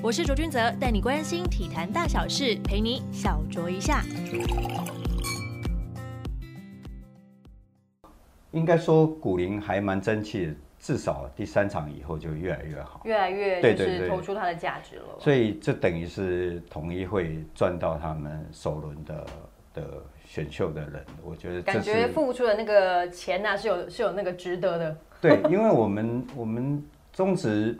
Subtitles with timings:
[0.00, 4.04] 我是卓君泽，带你关心体坛大小事，陪你小酌一下。
[8.52, 15.18] 应该说古林还蛮争气的，至少第三场以后就越来越好，越来越就对对对是投出它的价值了。
[15.18, 19.26] 所以这等于是统一会赚到他们首轮的
[19.74, 24.96] 的选秀的人，我觉得感觉付出的那个钱呐、是有是有那个值得的。
[25.20, 26.80] 对，因为我们我们
[27.12, 27.76] 中职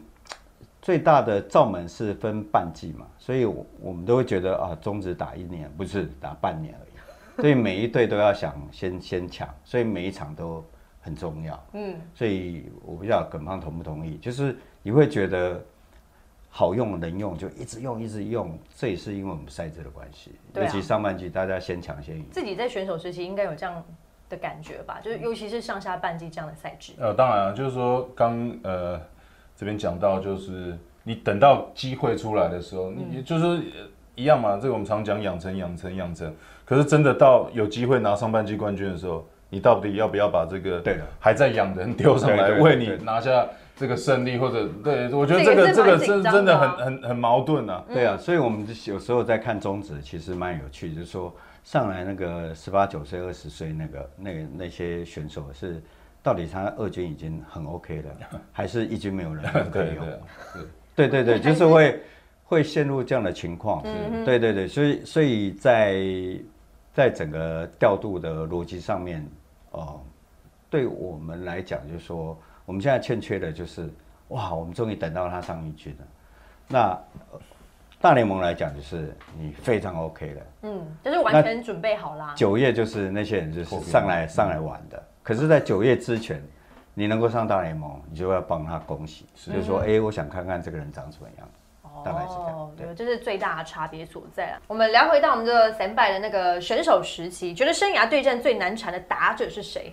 [0.89, 6.96] 最大的罩门是分半季嘛，所以我我们都会觉得啊，中职打一年不是打半年而已，
[7.43, 10.64] 所以每一队都要想先先抢，所以每一场都
[11.03, 11.63] 很重要。
[11.75, 15.63] 嗯，所以我不知道耿胖同不同意，就是你会觉得
[16.49, 22.25] 好用能用就一直用一直用，这也是因为我们赛制的关系，啊尤其上半季大家先抢先赢。
[22.30, 23.85] 自己在选手时期应该有这样
[24.30, 25.02] 的感觉吧？
[25.05, 26.94] 就是尤其是上下半季这样的赛制。
[26.96, 28.99] 呃，当然啊就是说刚呃
[29.58, 33.61] 这边讲到，就是你等到机会出来的时候，嗯你就是呃
[34.14, 34.56] 一样嘛。
[34.56, 36.33] 这个我们常讲养成、养成、养成。
[36.64, 47.84] 可是真的到有机会拿上半季冠军的时候，你到底要不要把这个对的还在养的人丢上来，为你拿下这个胜利，或者对我觉得这个是这个真真的很很很矛盾啊。
[47.92, 55.83] 对啊，所以我们有时候在看中职，其实蛮有趣，就是说上来那个十八九岁、二十岁那个那个那些选手是，
[56.28, 58.14] 到底他二军已经很 OK 了，
[58.52, 60.04] 还是一军没有人 可以用？
[60.94, 62.02] 对对对对对， 就是会
[62.44, 63.82] 会陷入这样的情况。
[64.26, 65.96] 对对对，所以所以在
[66.92, 69.26] 在整个调度的逻辑上面，
[69.70, 69.98] 哦、
[70.68, 73.88] 对我们来讲，就是说我们现在欠缺的就是，
[74.28, 76.06] 哇，我们终于等到他上一军了。
[76.68, 76.78] 那、
[77.32, 77.40] 呃
[78.00, 80.42] 大联盟来讲，就是你非常 OK 了。
[80.62, 82.32] 嗯，就是完全准备好啦。
[82.36, 86.42] 九月就是那些人就是上来上来玩的，可是，在九月之前，
[86.94, 91.48] 你能够上大联盟，你就要帮他恭喜，就是说，哎、我想看看这个人长什么样。
[92.05, 94.62] 大概是这样哦，对对，这是最大的差别所在啊。
[94.69, 99.90] 我们聊回到我们这个三拜的那个选手时期，觉得生涯对战最难缠的打者是谁？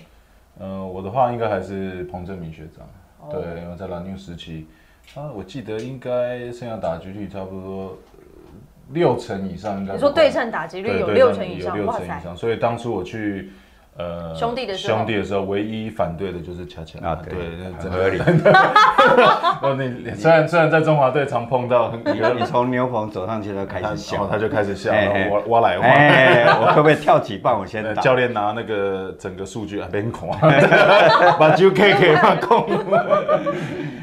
[0.60, 2.88] 嗯，我的话应该还是彭正明学长，
[3.20, 4.68] 哦对，因为在蓝牛时期，
[5.16, 8.20] 啊，我记得应该生涯打击率差不多呃
[8.92, 12.06] 六成以上，应该你说对战打击率有六成以上，有六哇塞！
[12.06, 13.52] 成以上，所以当初我去
[13.98, 17.34] 呃兄弟的时候兄弟的时候，唯一反对的就是恰恰啊对
[17.80, 18.20] 很合理。
[19.64, 27.58] 哦，你虽然虽然在中华队常碰到，很你你从牛棚走上去就开始然笑后，他就开始笑，哎然后挖挖来我可不可以跳几棒？
[27.60, 30.30] 我先教练拿那个整个数据啊，边看，
[31.40, 32.66] 把 UK 可以放空。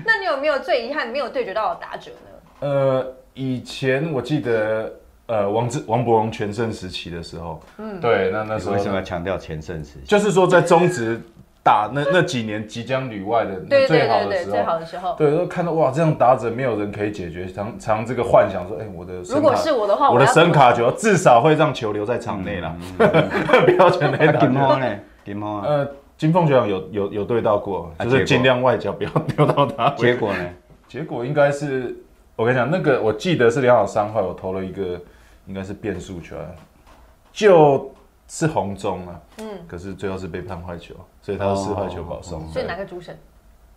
[0.04, 2.16] 那你有没有最遗憾没有对决到的打者呢？
[2.60, 4.90] 呃，以前我记得，
[5.32, 10.00] 呃，王志王伯荣全盛时期的时候，嗯，对，那那时候为什么要强调全盛时期？
[10.04, 11.18] 就是说在中职
[11.62, 15.14] 打那那几年即将旅外的最好的时候，好的时候。
[15.16, 24.46] 对，都看到哇，这样打者没有人可以解决，常常这个幻想说，哎、我的如果是我的话，我的要声卡球至少会让球留在场内啦， 不要全垒那打就。
[24.48, 24.98] 金峰呢？
[25.24, 25.88] 金峰啊，呃，
[26.18, 29.88] 金凤学长有有有对到过，就是尽量外角不要 丢到他。
[29.96, 30.44] 结果呢？
[30.88, 31.96] 结果应该是，
[32.36, 35.00] 我跟你讲，那个我记得是两好三坏，我投了一个
[35.46, 36.36] 应该是变速球，
[37.32, 37.92] 就
[38.28, 43.18] 是红中啊，嗯，可是最后是被判坏球，所以他是四坏球保送，所以哪个主审？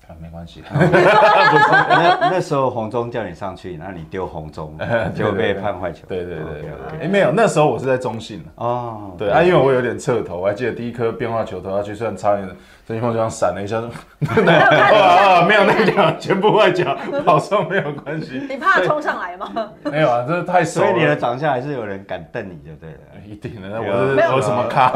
[0.08, 4.78] 啊没关系， 那那时候红中叫你上去，那你丢红中，
[5.16, 6.06] 就被判坏球。
[6.08, 6.70] 对对对
[7.02, 8.50] 哎没有，那时候我是在中信的。
[8.58, 12.48] 哦，对啊，因为我有点侧头，我还记得第一颗变化球投下去，虽然差点，
[12.88, 19.72] 陈金峰就这样闪了一下， 啊，没有那个脚，全部外脚，跑送没有关系， 你怕他冲上来吗？
[19.86, 23.00] 没有啊，这太熟所以你的了，长相还是有人敢瞪你就对了。
[23.28, 24.90] 一定的，那没有我是没有我什么咖？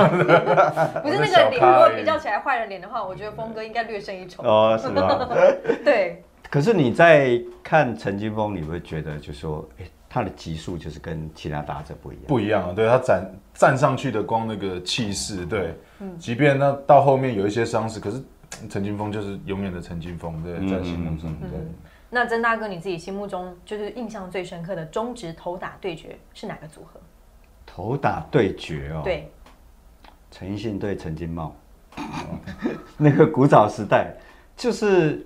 [1.03, 4.43] 不是那个脸，如果比较起来坏人脸的话，我觉得峰哥应该略胜一筹。
[4.43, 5.27] 哦，是吗？
[5.83, 12.23] 对，可是你在看陈金峰，你会觉得就说，哎，他的级数就是跟其他打者不一样。
[12.27, 15.75] 不一样啊，对他站站上去的光那个气势，对，
[16.17, 18.21] 即便那到后面有一些伤势，可是
[18.67, 21.59] 陈金峰就是永远的陈金峰，对，在心目中，对。
[22.09, 26.99] 那曾大哥你自己心目中就是印象最深刻的中职投打对决是哪个组合？
[27.67, 29.31] 头打对决哦，，对，
[30.31, 31.55] 陈奕迅对陈金茂，
[32.97, 34.11] 那个古早时代，
[34.57, 35.23] 就是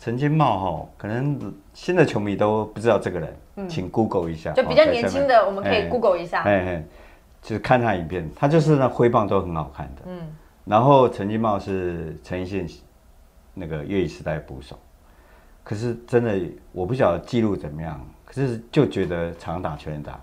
[0.00, 6.40] 陈金茂哈，可能新的球迷都不知道这个人，请 Google 一下，就比较哦年轻的，我们可以哎 Google 一下。
[6.40, 6.84] 哎哎，
[7.42, 10.02] 就是看他影片，他就是那挥棒都很好看的。
[10.06, 10.18] 嗯，
[10.64, 12.66] 然后陈金茂是陈奕迅
[13.52, 14.78] 那个粤语时代捕手，
[15.62, 16.40] 可是真的
[16.72, 20.18] 我不晓得记录怎么样，可是就觉得常打全打，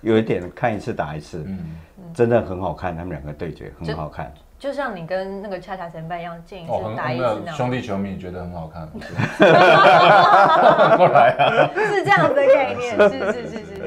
[0.00, 1.76] 有一点看一次打一次，嗯，
[2.14, 4.32] 真的很好看，他们两个对决很好看。
[4.60, 8.86] 就像你跟那个恰恰前辈一样，见一哦，次很打一次那样，兄弟球迷觉得很好看，
[10.98, 11.70] 过来啊！
[11.74, 13.80] 是这样子的概念， 是是是是是是。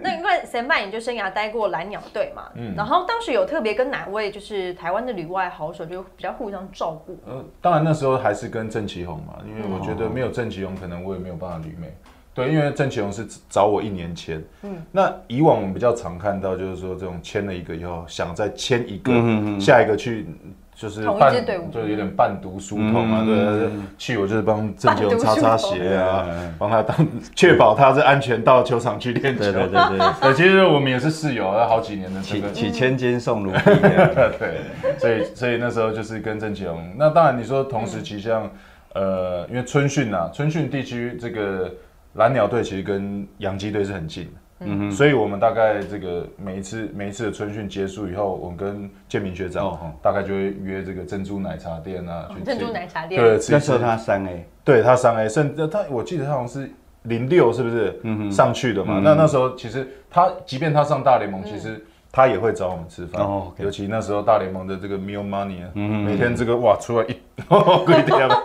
[0.00, 11.94] 那因为神拜你就生涯待过蓝鸟队嘛，嗯然后当时有特别跟哪位就是台湾的旅外好手就比较互相照顾，呃，当然那时候还是跟郑奇宏嘛，因为我觉嗯得没有郑奇宏，可能我也没有办法旅美。
[12.34, 20.26] 对，因为郑启荣是找我一年签，嗯，那以往我们比较常看到就是说这种签了一个以后，想再签一个，嗯下一个去
[20.74, 26.26] 就是同一半支队伍就有点半读书童啊，嗯对，去我就是帮郑奇宏擦擦鞋啊
[26.58, 27.06] 帮他当
[27.36, 29.42] 确保他是安全到球场去练球。
[29.42, 29.98] 对对对对，
[30.32, 32.50] 对，其实我们也是室友，好几年的这个。
[32.50, 34.10] 起起千金送奴婢 这样。
[34.38, 36.94] 对，所以所以那时候就是跟郑启宏。
[36.96, 38.50] 那当然你说同时期像、
[38.94, 41.70] 呃，因为春训啊，春训地区这个
[42.14, 44.30] 蓝鸟队其实跟洋基队是很近的。
[44.64, 56.70] 嗯哼，所以我们大概这个每一次每一次的春训结束以后，我们跟建明学长、大概就会约这个珍珠奶茶店啊，去珍珠奶茶店，对，那时候他三 A，对他三 A，甚至他我记得他好像是
[57.02, 57.98] 零六，是不是？
[58.04, 58.30] 嗯哼。
[58.30, 58.98] 上去的嘛。
[58.98, 63.20] 嗯那那时候其实他，即便他上大联盟，其实他也会找我们吃饭。
[63.20, 67.16] 哦尤其那时候大联盟的这个 meal money，、啊嗯每天这个哇出来一
[67.84, 68.42] 贵点了，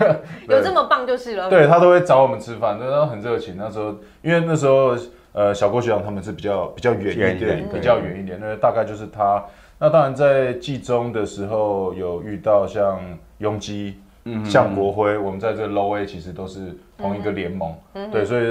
[0.48, 1.48] 有这么棒就是了。
[1.48, 3.56] 对他都会找我们吃饭，对，他很热情。
[3.56, 4.96] 那时候因为那时候
[5.32, 9.44] 呃小郭学长他们是比较比较远远一一点，点比较远一点，那大概就是他。
[9.78, 13.00] 那当然在季中的时候有遇到像
[13.38, 13.98] 拥基。
[14.30, 17.74] 嗯像国徽，我们在这个 low A 其实都是同一个联盟，
[18.12, 18.42] 对，所以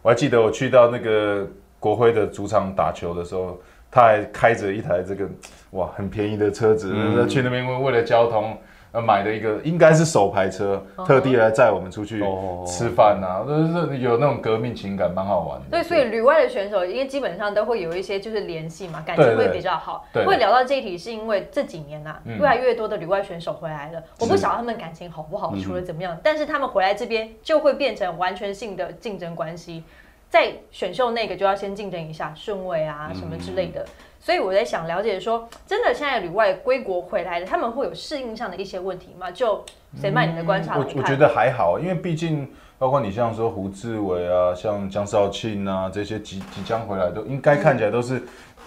[0.00, 1.46] 我还记得我去到那个
[1.78, 3.60] 国徽的主场打球的时候，
[3.90, 5.28] 他还开着一台这个
[5.72, 8.56] 哇很便宜的车子，嗯去那边为为了交通。
[8.98, 15.66] 呃，买的一个应该是手牌车，特地来载我们出去哦吃饭呐、就是有那种革命情感，蛮好玩的。
[15.70, 20.04] 对，所以旅外的选手，因为基本上都会有一些就是联系嘛，感情会比较好。
[20.12, 24.02] 对会聊到这一题，是因为这几年呐、嗯越来越多的旅外选手回来了。
[24.18, 29.84] 我不晓得他们感情好不好，除了怎么样，但是他们回来这边就会变成完全性的竞争关系。
[30.30, 33.84] 在选秀那个就要先竞争一下顺位啊什么之类的。
[34.20, 39.30] 所以我在想了解说，真的现在旅外归国回来的，他们会有适应上的一些问题吗？
[39.30, 39.64] 就
[40.00, 42.46] 谁卖你的观察我我觉得还好，因为毕竟
[42.78, 48.22] 包括你像说胡志伟啊，像江少庆啊这些即即将回来，都应该看起来都是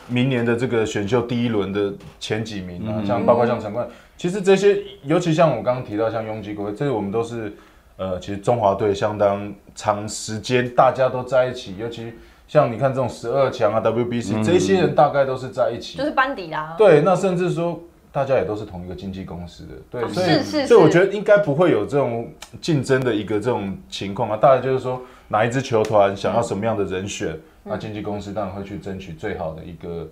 [0.07, 3.87] 明年的这个选秀第一轮的前几名啊，像包括像陈冠，
[4.17, 7.53] 其实这些尤其像我刚刚提到像拥挤国，这些我们都是
[7.97, 12.13] 呃，其实中华队相当长时间大家都在一起，尤其
[12.51, 16.75] 像你看这种十二强啊 WBC，、这些人大概都是在一起，就是班底啦。
[16.77, 17.79] 对，那甚至说
[18.11, 24.35] 大家也都是同一个经纪公司的，对，哦所以是是所以我觉得应该不会有这种竞争的一个这种情况啊。
[24.35, 27.71] 大概就是说哪一支球团想要什么样的人选，嗯。
[27.71, 30.07] 那经纪公司当然会去争取最好的一个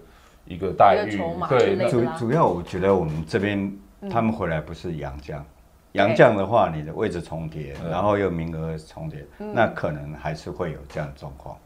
[0.46, 1.22] 一个待遇。
[1.50, 3.70] 对，那主主要我觉得我们这边
[4.10, 5.46] 他们回来不是杨将，
[5.92, 11.58] 杨将的话你的位置重叠，然后又名额重叠，那可能还是会有这样的状况。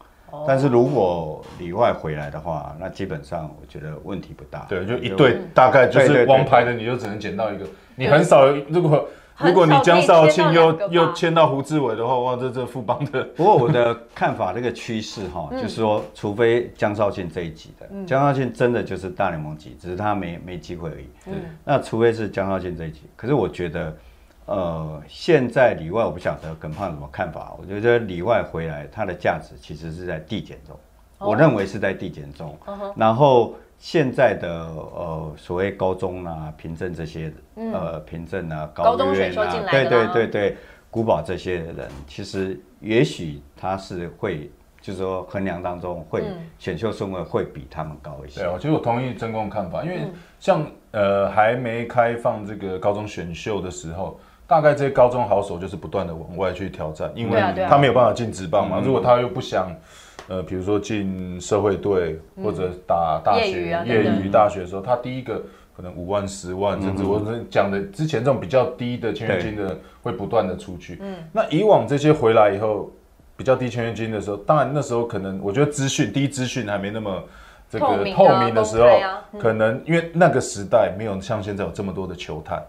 [0.48, 4.66] 但是如果里外回来的话，那基本上我觉得问题不大。
[4.70, 7.66] 对，就一队大概就是对对对王牌的，你就只能捡到一个，
[7.96, 9.08] 你很少如果。
[9.40, 21.08] 如果你江少庆又又签到胡志伟的话，哇，这这富邦的不过我的看法，这个趋势哈，就是说，除非江少庆这一级的，江少庆真的就是大联盟级，只是他没没机会而已。
[21.66, 23.98] 那除非是江少庆这一级，可是我觉得，
[24.46, 30.78] 呃，现在里外我不晓得耿胖怎么看法，我觉得里外回来它的价值其实是在递减中，
[31.18, 32.58] 我认为是在递减中。
[32.96, 40.58] 然后现在的呃所谓高中啊、凭证这些呃凭证啊、高中院选秀进啊，对对对对，
[40.92, 44.52] 古堡这些人，其实也许他是会，
[44.82, 46.24] 就是说衡量当中会
[46.60, 48.42] 选秀顺位会比他们高一些。
[48.42, 48.50] 对。
[48.50, 50.14] 啊，其实我同意曾公的看法，因为嗯。
[50.40, 54.20] 像呃还没开放这个高中选秀的时候，
[54.54, 58.80] 大概这些高中好手就是不断的往外去挑战，因为他没有办法进职棒嘛。
[58.86, 59.76] 如果他又不想，
[60.28, 65.42] 呃，比如说进社会队或者打大业学、业余大学的时候，他第一个。
[65.76, 71.00] 可能五万、十万，甚至我是讲的之前这种比较低的签约金的，会不断的出去。
[71.02, 72.92] 嗯，那以往这些回来以后，
[73.36, 77.24] 比较低签约金的时候，当然那时候可能我觉得资讯第一资讯还没那么
[77.72, 78.88] 这个透明的时候
[79.40, 82.64] 可能因为那个时代没有像现在有这么多的球探，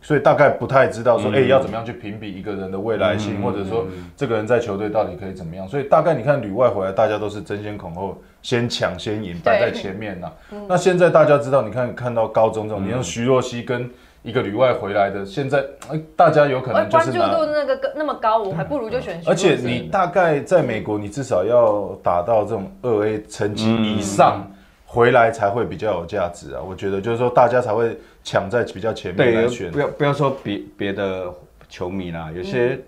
[0.00, 3.86] 所以大概不太知道说，哎，要怎么样去评比一个人的未来性，或者说
[4.16, 5.66] 这个人在球队到底可以怎么样。
[5.68, 10.30] 所以大概你看旅外回来，大家都是争先恐后，先抢先赢，摆在前面呐。
[10.68, 13.90] 那现在大家知道，你看看到高中这种，你像徐若曦跟
[14.22, 24.48] 一个旅外回来的，现在哎大家有可哎能就是关注度那个那么高，我还不如就选而且你大概在美国，你至少要打到这种二 A 成绩以上，
[24.86, 26.60] 回来才会比较有价值啊。
[26.66, 29.70] 我觉得就是说大家才会抢在比较前面来对，选。
[29.70, 29.78] 不。
[29.78, 31.32] 要不要说别别的
[31.68, 32.78] 球迷啦，有些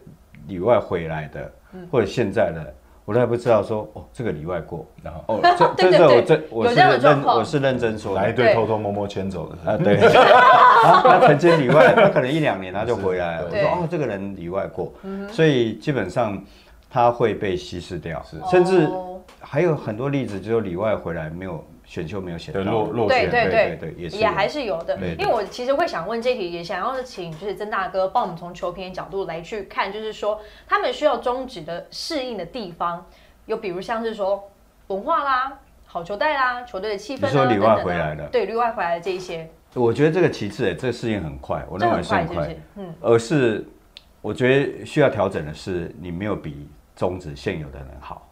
[0.49, 1.51] 里外回来的，
[1.91, 5.41] 或者现在的，我都还不知道说哦，这个里外过，然后哦，
[5.77, 7.39] 这这是我对对对这我是认况。
[7.39, 8.21] 我是认真说的。
[8.23, 9.71] 来一对队偷偷摸摸牵走的。
[9.71, 13.49] 啊，对， 啊他曾经里外，他可能一两年他就回来了。
[13.51, 14.93] 我说哦，这个人里外过，
[15.31, 16.43] 所以基本上
[16.89, 18.23] 他会被稀释掉。
[18.29, 23.29] 是，甚至哦还有很多例子，就是里外回来没有选秀没有选，到的，落落选。
[23.29, 24.97] 对对对对也是也还是有的。
[25.19, 33.05] 因为我其实会想问这题，也想要请就是曾大哥帮我们从球评的角度来去看，就是说他们需要终止的适应的地方，
[33.47, 34.49] 有比如像是说
[34.87, 42.57] 文化啦、好球带啦、球队的气氛啊你说里外回来的对，里外回来的这一些，我觉得这个其次，哎，这个适应很快，我认为是很快？
[42.77, 43.67] 嗯，而是
[44.23, 48.23] 我觉得需要调整的是，你没有比终止现有的人好，哦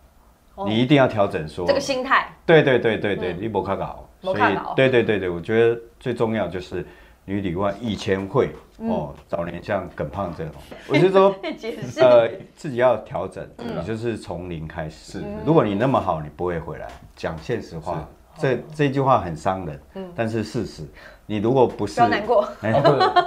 [0.67, 1.67] 你一定要调整说。
[1.67, 3.39] 这个心态，对对对对对，嗯。
[3.41, 6.85] 你摩卡搞，所以对对对对，我觉得最重要就是
[7.25, 8.89] 女里外以前会嗯。
[8.91, 10.55] 哦，早年像耿胖这种，
[10.89, 11.35] 我就说
[12.01, 13.79] 呃自己要调整，嗯。
[13.79, 15.19] 你就是从零开始。
[15.21, 15.25] 是。
[15.45, 16.87] 如果你那么好，你不会回来。
[17.15, 19.81] 讲现实话，这这句话很伤人，
[20.15, 20.85] 但是事实，
[21.27, 22.49] 你如果不是嗯不要难过，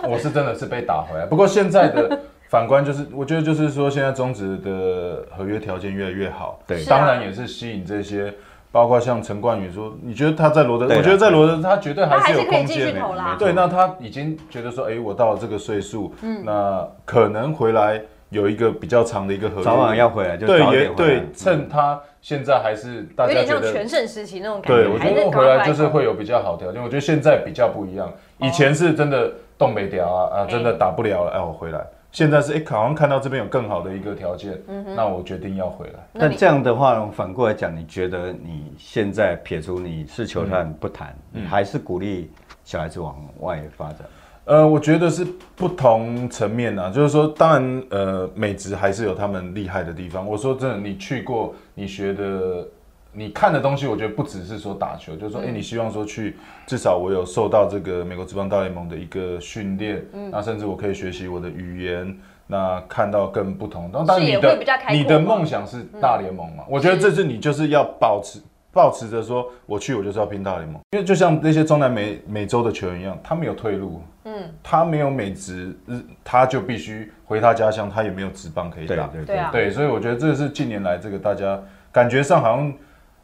[0.10, 1.26] 我是真的是被打回来。
[1.26, 2.20] 不过现在的
[2.52, 6.84] 反观就是，我觉得就是说，现在中职的合约条件越来越好，对。
[6.84, 8.34] 当然也是吸引这些，
[8.74, 13.38] 包括像陈冠宇说，你觉得他在罗德，我觉得在罗德他绝对还是有空是可以继续间投啦。
[13.40, 16.44] 对，那他已经觉得说，哎，我到了这个岁数，嗯。
[16.44, 21.14] 那可能回来有一个比较长的一个合约，早晚要回来，就对早点回来。
[21.14, 26.84] 也对，趁他现在还是大有点家觉全盛时期那种感觉对，觉，我觉得回来就是会有比较好条件。
[26.84, 31.80] 我觉得现在比较不一样，以前是真的东北屌啊啊，真的打不了了，哎，我回来。
[32.12, 34.62] 现在是哎，好像看到这边有更好的一个条件，
[34.96, 36.08] 那我决定要回来。
[36.14, 42.30] 但这样的话，反过来讲，你觉得你现在撇除你是球探不谈，你还是鼓励
[42.66, 44.00] 小孩子往外发展？
[44.44, 45.26] 呃，我觉得是
[45.56, 50.28] 不同层面啊，就是说，当然，呃，美职还是有他们厉害的地方。
[50.28, 52.68] 我说真的，你去过，你学的，
[53.14, 63.92] 你看的东西，我觉得不只是说打球，就是说，哎、你希望说去，至少我有受到这个美国职棒大联盟的一个训练，嗯那甚至我可以学习我的语言，那看到更不同。
[63.92, 64.58] 当然，你的
[64.92, 66.64] 你的吗梦想是大联盟嘛？
[66.70, 68.40] 我觉得这是你就是要保持。
[68.74, 75.78] 保持着说，我去我就是要拼大联盟，因为就像那些中南美美洲的球员一样，他没有退路，嗯他没有美职，
[76.24, 79.08] 他就必须回他家乡，他也没有职棒可以打。
[79.08, 82.74] 对对对啊对，所以我觉得这是近年来这个大家感觉上好像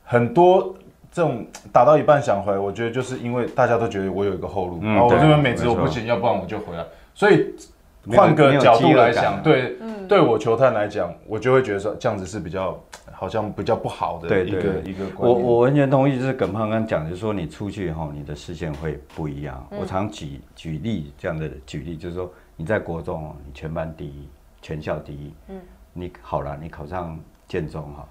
[0.09, 0.73] 很多
[1.11, 5.75] 这种打到一半想回来，我觉得就是因为大家都觉得我有一个后路，嗯然后我这边美职没错。
[5.75, 6.85] 我不行，要不然我就回来。
[7.13, 7.53] 所以
[8.15, 10.07] 换个角度来想，啊对嗯。
[10.07, 15.19] 对我球探来讲，我就会觉得说这样子是比较好像比较不好的一个一个观念。
[15.19, 19.67] 我我完全同意，就是耿胖刚刚讲，就是说你出去哈，你的视线会不一样。
[19.77, 24.29] 我常举举例这样的举例，就是说你在国中，你全班第一，
[24.61, 25.59] 全校第一，嗯，
[25.91, 28.07] 你好了，你考上建中哈，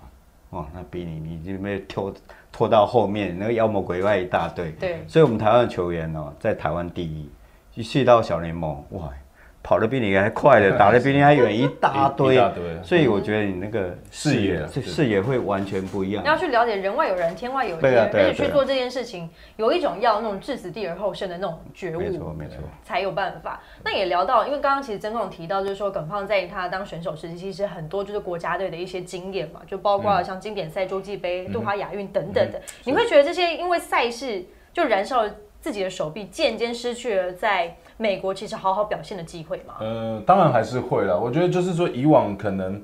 [0.50, 2.12] 哇，那比你你就被拖
[2.52, 4.70] 拖到后面，那个妖魔鬼怪一大堆。
[4.72, 7.28] 对所以我们台湾的球员哦，在台湾第一，
[7.74, 9.10] 一去到小联盟，哇，
[9.66, 16.22] 跑得比你还快的， 打得比你还远一大堆，一大堆所以我觉得你那个视野啊视视野会完全不一样。
[16.22, 22.58] 要去了解人外有人，天外有天，而且去做这件事情，有一种要那种置死地而后生的那种觉悟没错，没错。
[22.84, 23.60] 才有办法。
[23.82, 32.62] 那也聊到，因为刚刚其实曾总提到，就是说耿胖在他当选手时期，其实很多就是国家队的一些经验嘛，就包括像经典赛、洲际杯、杜华亚运等等的。
[32.84, 39.74] 你会觉得这些因为赛事就燃烧了自己的手臂，渐渐失去了在美国其实好好表现的机会吗？
[39.80, 41.16] 呃，当然还是会啦。
[41.16, 42.80] 我觉得就是说，以往可能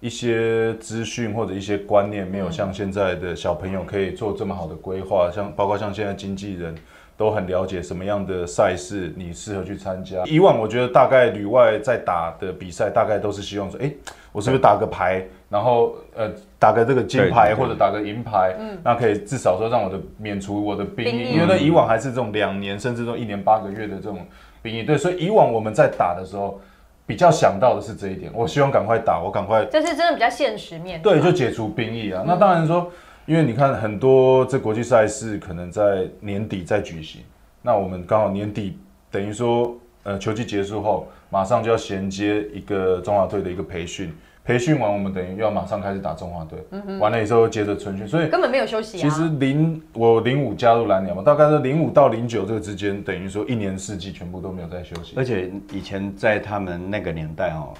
[0.00, 6.74] 一些资讯或者一些观念没有像现在的小朋友可以做这么好的规划，像包括像现在经纪人
[7.16, 10.22] 都很了解什么样的赛事你适合去参加。
[10.24, 13.90] 以往我觉得大概旅外在打的比赛，大概都是希望说，哎、
[14.30, 24.26] 我是不是打个牌，然后呃打个这个金牌或者打个银牌，那可以至少说让我的免除我的兵役，因为那以往还是这种两年甚至说一年八个月的这种
[24.64, 26.58] 兵役，对，所以以往我们在打的时候
[27.06, 31.02] 比较想到的是这一点，我希望赶快打，我赶快这是真的比较现实面。
[31.02, 32.24] 对，就解除兵役啊。
[32.26, 32.90] 那当然说，
[33.26, 37.20] 因为你看很多这国际赛事可能在年底再举行，
[37.60, 38.78] 那我们刚好年底
[39.10, 44.10] 等于说，呃，球季结束后，马上就要衔接一个中华队的一个培训，
[44.44, 46.58] 培训完我们等于又要马上开始打中华队，
[46.98, 49.00] 完了以后接着春训，所以根本没有休息啊。
[49.00, 55.14] 其实零我零五加入蓝鸟嘛，大概是零五到零九这个之间，等于说一年四季全部都没有在休息。
[55.16, 57.72] 而且以前在他们那个年代哦，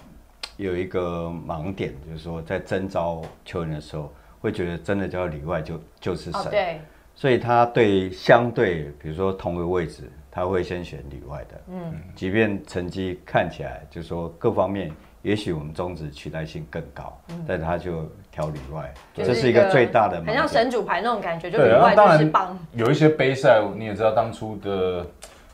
[0.57, 6.41] 有一个盲点，就是说在征招球员的时候，会觉得真的叫里外就就是神。
[6.41, 6.81] 哦，对，
[7.15, 14.91] 所以他对相对，比如说同个位置，他会先选里外的，嗯，即便成绩看起来就是说各方面，
[15.25, 20.47] 也许我们中指取代性更高，但是他就挑里外，就这是一个最大的盲很像。
[20.47, 22.59] 神主牌那种感觉，就对，里外然后当然就是棒。
[22.75, 25.07] 有一些杯赛，你也知道当初的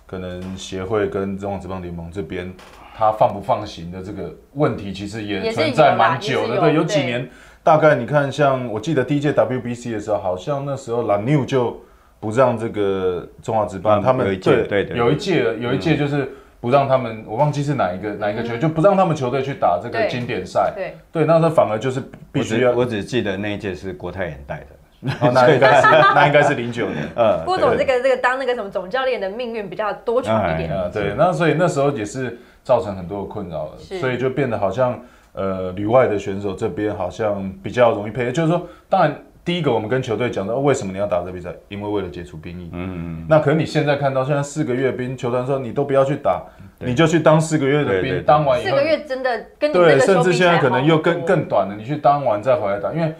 [0.08, 2.52] 可能协会跟中华职棒联盟这边，
[2.96, 6.58] 他放不放行的这个问题，其实也存在蛮久的。
[6.58, 7.30] 对，有几年，
[7.62, 11.80] 大概你看，像我记得第一届 WBC 的时候，好像那时候 La New 就
[12.18, 16.28] 不让这个中华职棒嗯他们有一届对对有一届有一届就是。
[16.60, 20.72] 不让他们，我忘记是哪一个哪一个球队，就不让他们球队去打这个对经典赛。
[20.74, 22.00] 对，对，那时候反而就是
[22.30, 27.08] 必我须要，只我只记得那一届是国泰眼带的， 哦那应该是 那应该是零九年。
[27.16, 30.70] 呃， 郭总这个这个当那个什么总教练的命运比较多舛一点。
[30.70, 35.00] 啊，对，那所以那时候也是造成很多的困扰了，所以就变得好像
[35.32, 46.42] 呃旅外的选手这边好像比较容易配，就是说，当然第一个我们跟球队讲到、哦为什么你要打这比赛，因为为了解除兵役，嗯嗯，那可能你现在看到现在四个月兵，球团说你都不要去打，
[46.78, 53.14] 你就去当四个月的兵，当完以后四个月真的跟对，甚至现在可能又更更短了，你去当完再回来打，因为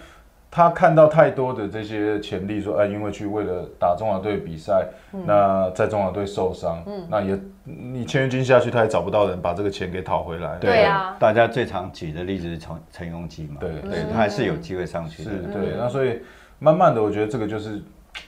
[0.50, 5.22] 他看到太多的这些潜力，说，哎，因为去为了打中华队比赛，嗯。
[5.24, 10.56] 那在中华队受伤，那也你签约金下去，他也找不到人把这个钱给讨回来。
[10.58, 11.16] 对啊。
[11.20, 13.70] 大家最常举的例子是陈陈永基嘛，对。
[13.82, 15.52] 对，他还是有机会上去是的。
[15.52, 16.20] 对，那所以
[16.58, 17.80] 慢慢的，我觉得这个就是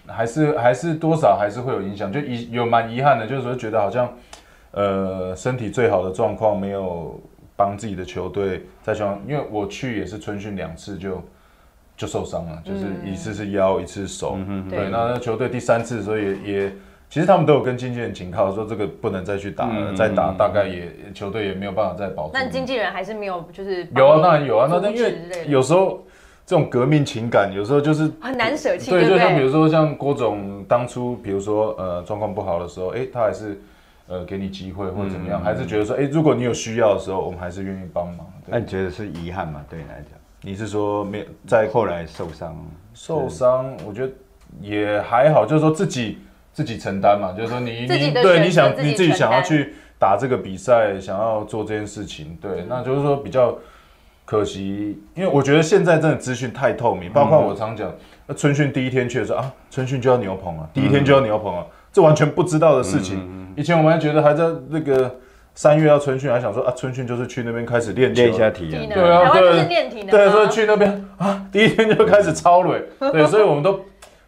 [0.07, 4.09] 还是还是多少还是会有影响，就遗有蛮遗憾的，就是说觉得好像
[4.71, 7.21] 呃身体最好的状况没有
[7.57, 11.21] 帮自己的球队在球场，因为我去也是春训两次就
[11.97, 16.73] 就受伤了，就是一次是腰，一次是手，对，对那那球队第三次，所以也也。
[17.13, 22.31] 其实他们都有跟经纪人警告说，这个不能再去打了，嗯再打大概也球队也没有办法再保住。
[22.33, 25.15] 那经纪人还是没有，就是有啊，当然有啊，那因为
[25.47, 26.03] 有时候
[26.47, 29.07] 这种革命情感，有时候就是很难舍弃，对？
[29.07, 33.61] 就像比如说像郭总当初，比如说呃状况不好的时候，哎、他还是
[34.07, 38.27] 呃给你机会或者怎么样，还是觉得说，哎、如果你有需要的时候，我们还是愿意帮忙。
[38.43, 39.63] 对，那你觉得是遗憾吗？
[39.69, 42.57] 对你来讲，你是说没有在后来受伤，
[42.93, 43.75] 受伤？
[43.87, 44.13] 我觉得
[44.61, 46.19] 也还好，就是说自己
[46.53, 53.57] 自己承担嘛，就是说你 你对你想你自己想要去打这个比赛，想要做这件事情，对，那就是说比较。
[54.25, 57.93] 可惜，因为我觉得现在真的资讯太透明，包括我常讲，
[58.29, 63.53] 呃春训第一天去的时候啊，春训就要牛棚啊，第一天就要牛棚啊，这完全不知道的事情。
[63.57, 65.17] 以前我们还觉得还在那个
[65.55, 68.23] 三月要春训，还想说啊，春训就是去那边开始练球。
[68.23, 73.81] 练一下体能，对啊对练体能啊，对，所以去那边啊，第一天就开始超累，对，所以我们都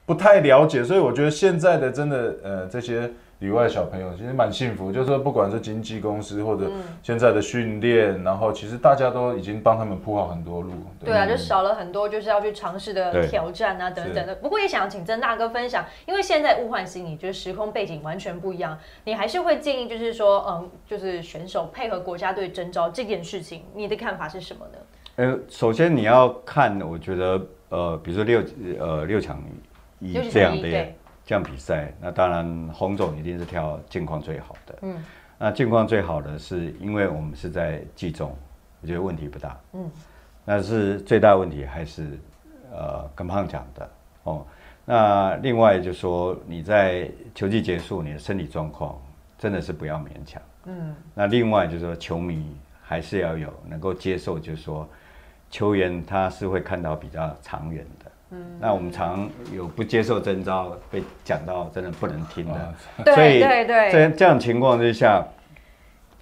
[0.04, 3.10] 不太了解，所以我觉得现在的真的呃这些
[3.40, 6.70] 旅外小朋友其实蛮幸福，就是说不管是经纪公司或者
[7.02, 10.70] 现在的训练，然后其实大家都已经帮他们铺好很多路。
[11.04, 14.34] 对啊，就少了很多就是要去尝试的挑战啊等等的。
[14.36, 24.78] 不过也想请曾大哥分享，因为现在物换星移，就是时空背景完全不一样，你还是会建议就是说，嗯，就是选手配合国家队征召这件事情，你的看法是什么呢？
[25.16, 28.42] 呃，首先你要看，我觉得呃，比如说六
[28.80, 29.40] 呃六强
[30.30, 34.78] 这样的一对这样比赛，那当然洪总一定是挑境况最好的。
[34.82, 35.02] 嗯，
[35.38, 38.36] 那境况最好的是因为我们是在季中，
[38.82, 39.58] 我觉得问题不大。
[39.72, 39.90] 嗯，
[40.44, 42.18] 那是最大问题还是
[42.70, 43.90] 呃跟胖讲的
[44.24, 44.46] 哦。
[44.84, 49.00] 那另外就说你在球季结束，你的身体状况
[49.38, 50.42] 真的是不要勉强。
[50.66, 54.86] 嗯，那另外就是说球迷还是要有能够接受，就是说
[55.50, 58.03] 球员他是会看到比较长远的。
[58.34, 63.92] 嗯，那我们常有不接受征召被讲到真的不能听的，对所以对对。
[63.92, 65.24] 这这样情况之下，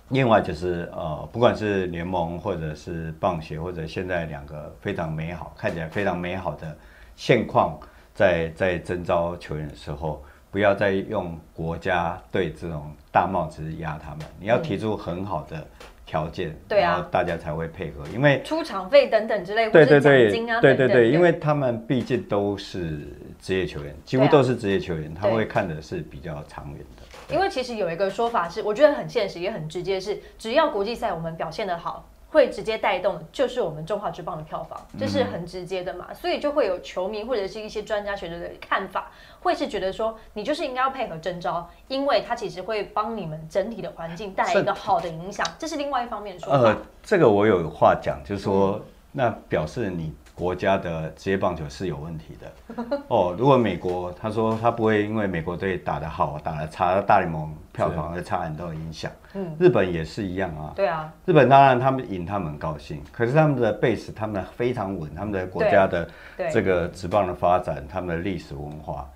[0.09, 6.77] 另外就是呃，不管是联盟或者是棒协，或者现在两个非常美好、看起来非常美好的
[7.17, 7.79] 现况，
[8.15, 15.67] 在在征召球员的时候，不要再用国家队这种大帽子压他们，你要提出很好的
[16.13, 16.93] 条件，对啊。
[16.93, 22.99] 然后大家才会配合，因为出场费等等之类，或对对奖对金啊对对对，因为他们毕竟都是
[23.41, 27.35] 职业球员，几乎都是职业球员，他会看的是比较长远的。
[27.35, 39.11] 因为其实有一个说法是，我觉得很现实也很直接是，只要国际赛我们表现的好，会直接带动的就是我们中华之棒的票房，这是很直接的嘛，所以就会有球迷或者是一些专家学者的看法，
[39.43, 52.87] 会是觉得说你就是应该要配合征召，因为它其实会帮你们整体的环境带来一个好的影响，这是另外一方面的说法呃。，这个我有话讲，就是说，那表示你国家的职业棒球是有问题的。
[53.09, 59.11] 哦，如果美国他说他不会因为美国队打得好、打得差，大联盟票房会差很多影响。
[59.35, 60.73] 嗯，日本也是一样啊。
[60.75, 69.07] 对啊，日本当然他们赢，他们很高兴，可是他们的 base 他们非常稳，他们的国家的对这个职棒的发展，他们的历史文化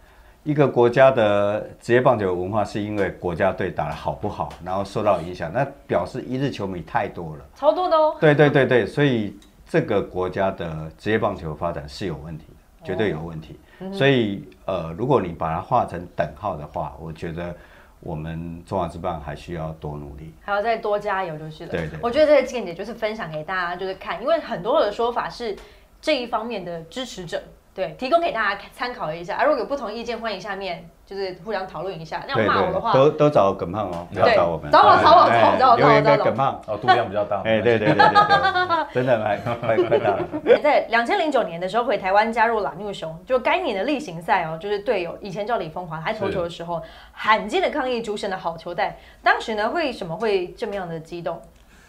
[0.47, 7.45] 一个国家的职业棒球文化是因为国家队打得好不好，然后受到影响，那表示一日球迷太多了。
[7.57, 8.17] 超多的哦。
[8.21, 9.37] 对对对对，所以
[9.69, 12.45] 这个国家的职业棒球发展是有问题
[12.79, 13.59] 的，绝对有问题。
[13.93, 17.53] 所以呃，如果你把它画成等号的话，我觉得
[17.99, 20.33] 我们中华之棒还需要多努力。
[20.43, 21.73] 还要再多加油就是了。
[21.73, 25.57] 对对我觉得这个见解就是分享给大家，就是看，因为很多的说法是
[26.01, 27.43] 这一方面的支持者，
[27.77, 29.37] 对，提供给大家参考一下。
[29.37, 32.25] 啊，如果有不同意见，欢迎下面就是互相讨论一下。
[32.27, 36.59] 那要骂我的话，都都找耿胖哦，不要找我们，找我找我哎找我找我找我找我给耿胖。
[36.67, 37.43] 哦，度量比较大。
[37.45, 40.27] 哎，对对对对对，真的蛮快快大了。
[40.63, 51.39] 在两千零九年的时候回台湾加入拉纽熊，就该年的例行赛哦，就是队友以前叫李风华，他投球的时候罕见的抗议主审的好球带，当时呢为什么会这么样的激动？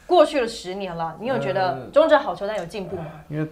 [0.06, 3.06] 过去了十年了，你有觉得呃中职好球带有进步吗？
[3.30, 3.50] 因为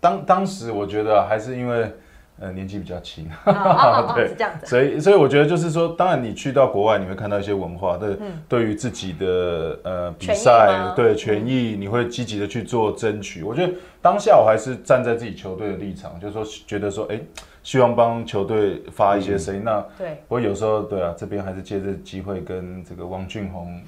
[0.00, 1.92] 当当时我觉得还是因为
[2.40, 3.28] 呃年纪比较轻，
[4.14, 4.28] 对。
[4.28, 4.66] 是这样子。
[4.66, 8.16] 所以所以我觉得就是说，当然你去到国外，你会看到一些文化，对，
[8.48, 13.42] 对于自己的呃比赛，对权益，你会积极的去做争取。
[13.42, 17.20] 我觉得当下我还是站在自己球队的立场，就是说觉得说，哎，
[17.64, 19.62] 希望帮球队发一些声音。
[19.64, 23.82] 那对，不过有时候对啊，这边还是借这机会跟这个王俊宏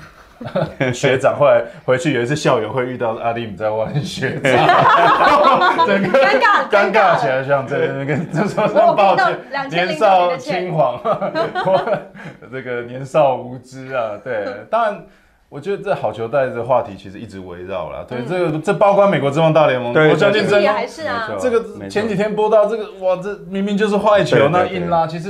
[0.92, 4.52] 学长，后来回去有一次校友会遇到阿弟在玩学长，
[5.86, 12.06] 整个尴尬尴尬起来，像在那边跟就说我抱听到歉，年少轻狂， 我
[12.50, 15.04] 这个年少无知啊，对，当然。
[15.50, 25.28] 我觉得这好球带的话题其实一直围绕了，对，这个这包括美国职棒大联盟，对我相信这个前几天播到这个，哇，这明明就是坏球，那硬拉，其实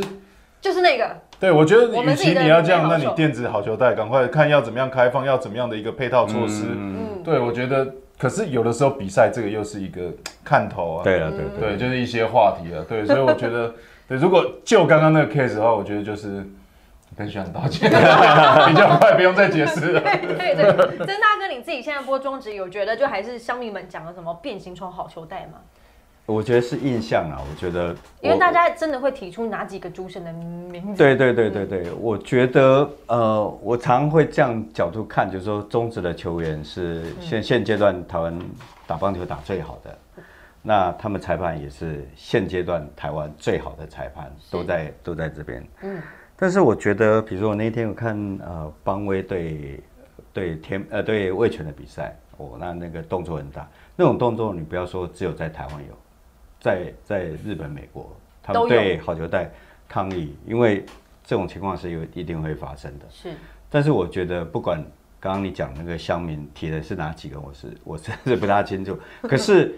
[0.60, 6.66] 就是那个对，我觉得与其你要这样，那你电子好球带赶快看要怎么样开放，要怎么样的一个配套措施。
[6.68, 10.12] 嗯，对，我觉得，可是有的时候比赛这个又是一个
[10.44, 11.02] 看头啊。
[11.02, 12.84] 对啊，对对，就是一些话题啊。
[12.86, 13.74] 对，所以我觉得，
[14.06, 16.46] 对，如果就刚刚那个 case 的话，我觉得就是
[17.16, 17.88] 跟学长道歉，
[18.68, 20.00] 比较快，不用再解释了。
[20.02, 25.60] 对对对，曾大哥，你自己现在播中职有觉得就还是乡民们讲的什么变形虫好球带吗？
[26.30, 30.98] 我觉得是印象啊，我觉得我因为大家真的会提出哪几个主审的名字？
[30.98, 38.38] 对对对对对，我觉得呃，我常会这样角度看，就是说中职的球员是现现阶段台湾
[38.86, 39.98] 打棒球打最好的，
[40.62, 45.66] 那他们裁判也是现阶段台湾最好的裁判，都在都在这边。
[45.82, 46.00] 嗯
[46.42, 49.78] 但是我觉得，比如说我那天我看呃邦威对
[50.32, 55.94] 对天呃对魏权的比赛，哦，那那个动作很大，那种动作你不要说只有在台湾有，
[56.60, 59.50] 在在日本、美国，他们对好球带
[59.88, 60.84] 抗议，因为
[61.24, 63.06] 这种情况是有一定会发生的。
[63.10, 63.30] 是
[63.68, 64.84] 但是我觉得，不管
[65.18, 68.98] 刚刚你讲那个乡民提的是哪几个，我是我真是不大清楚。
[69.22, 69.74] 可是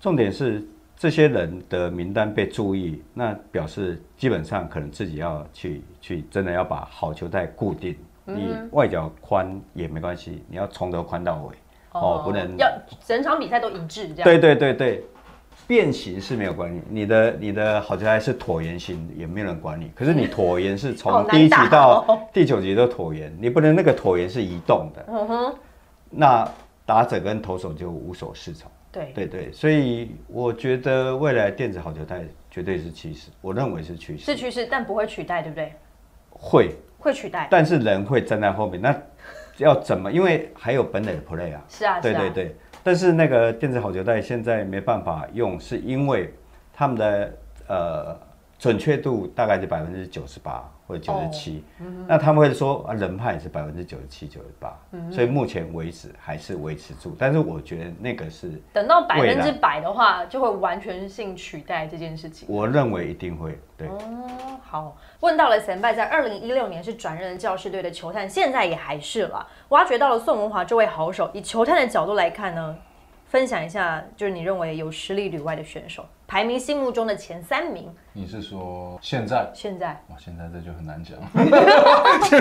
[0.00, 0.62] 重点是
[0.96, 11.54] 这些人的名单被注意，那表示基本上可能自己要去去真的要把好球带固定，你外角宽也没关系，你要从头宽到尾
[11.92, 12.70] 哦，不能要
[13.04, 14.24] 整场比赛都一致这样。
[14.24, 15.04] 对对对对，
[15.66, 19.90] 变形是没有关系，你的你的好球带是椭圆形，也没有人管你。
[19.94, 25.54] 可是你椭圆是从 第一集到哦第九集都椭圆，你不能那个椭圆是移动的，嗯哼，
[26.10, 26.48] 那
[26.84, 28.70] 打者跟投手就无所适从。
[28.90, 35.72] 对，对对，所以我觉得未来电子好球带绝对是趋势，我认为是趋势，是趋势，但不会取代，对不对？
[36.28, 37.48] 会，会取代。
[37.50, 38.94] 但是人会站在后面，那
[39.56, 40.12] 要怎么？
[40.12, 42.00] 因为还有本垒的 play 啊，是啊。
[42.00, 46.32] 对对对，但是那个电子好球带现在没办法用，是因为
[46.72, 47.32] 他们的
[47.68, 48.16] 呃
[48.62, 51.64] 准确度大概是百分之九十八或者九十七，
[52.06, 54.72] 那他们会说啊人派是百分之九十七、九十八，
[55.10, 57.16] 所以目前为止还是维持住。
[57.18, 62.46] 但是我觉得那个是等到百分之百的话，就会完全性取代这件事情。
[62.48, 63.88] 我认为一定会对。
[63.88, 63.98] 哦，
[64.62, 69.44] 好，问到了神拜在二零一六年是转任教士队的球探，现在也还是了。
[69.70, 72.76] 挖掘到了宋文华这位好手，以球探的角度来看呢，
[73.32, 77.90] 分享一下，就是你认为有实力旅外的选手，排名心目中的前三名。
[78.12, 79.48] 你是说现在？
[79.54, 81.16] 现在哇，现在这就很难讲。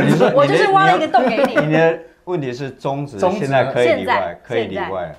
[0.06, 1.66] 你说我就是挖了一个洞给你。
[1.66, 5.16] 你的问题是终止现在可以里外，可以里现在外。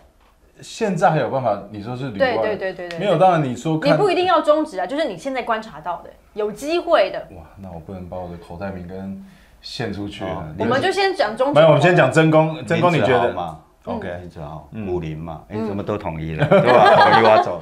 [0.60, 1.62] 现在还有办法？
[1.70, 2.36] 你说是旅外？
[2.36, 9.24] 对对对对对，没有，当然你说你不一定要终止啊，就是你现在观察到的，有机会的，哇，那我不能把我的口袋名跟
[9.62, 10.22] 献出去。
[10.58, 11.54] 我们就先讲终止。
[11.54, 12.62] 没有，我们先讲真功。
[12.66, 13.28] 真功，你觉得？
[13.28, 17.10] 林子豪嘛嗯？OK，你知道、武林嘛，哎，怎么都统一了， 对吧？
[17.10, 17.60] 统一挖走。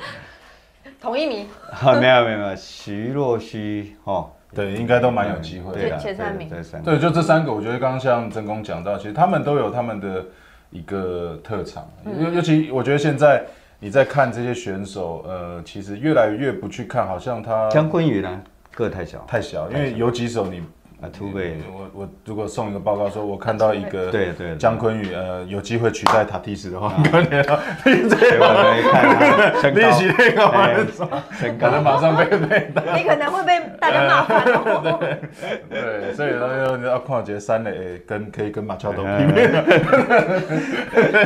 [1.01, 5.97] 同一名， 啊，没有没有没有，徐若曦哦，对，应该都蛮有机会的。
[5.99, 10.25] 前三名对这三个对，就这三个，我觉得刚刚像曾公讲到，其实他们都有他们的
[10.71, 13.45] 一个特长，嗯尤、尤其我觉得现在
[13.79, 18.43] 你在看这些选手，呃，其实越来越不去看，好像他姜昆宇呢？
[18.73, 20.63] 个太小，太小，因为有几手你
[21.01, 30.87] 啊，突背，我我如果送一个报告说，我看到一个对对姜昆宇呃有机会取代塔蒂斯的话，可能你结这果没看他身利高息那个哎玩
[31.33, 32.83] 身可能高，马上被被打。
[32.95, 35.01] 你可能会被大家骂翻哦。
[35.71, 39.47] 对，所以呢，你要看这三垒跟可以跟马乔都嗯媲美。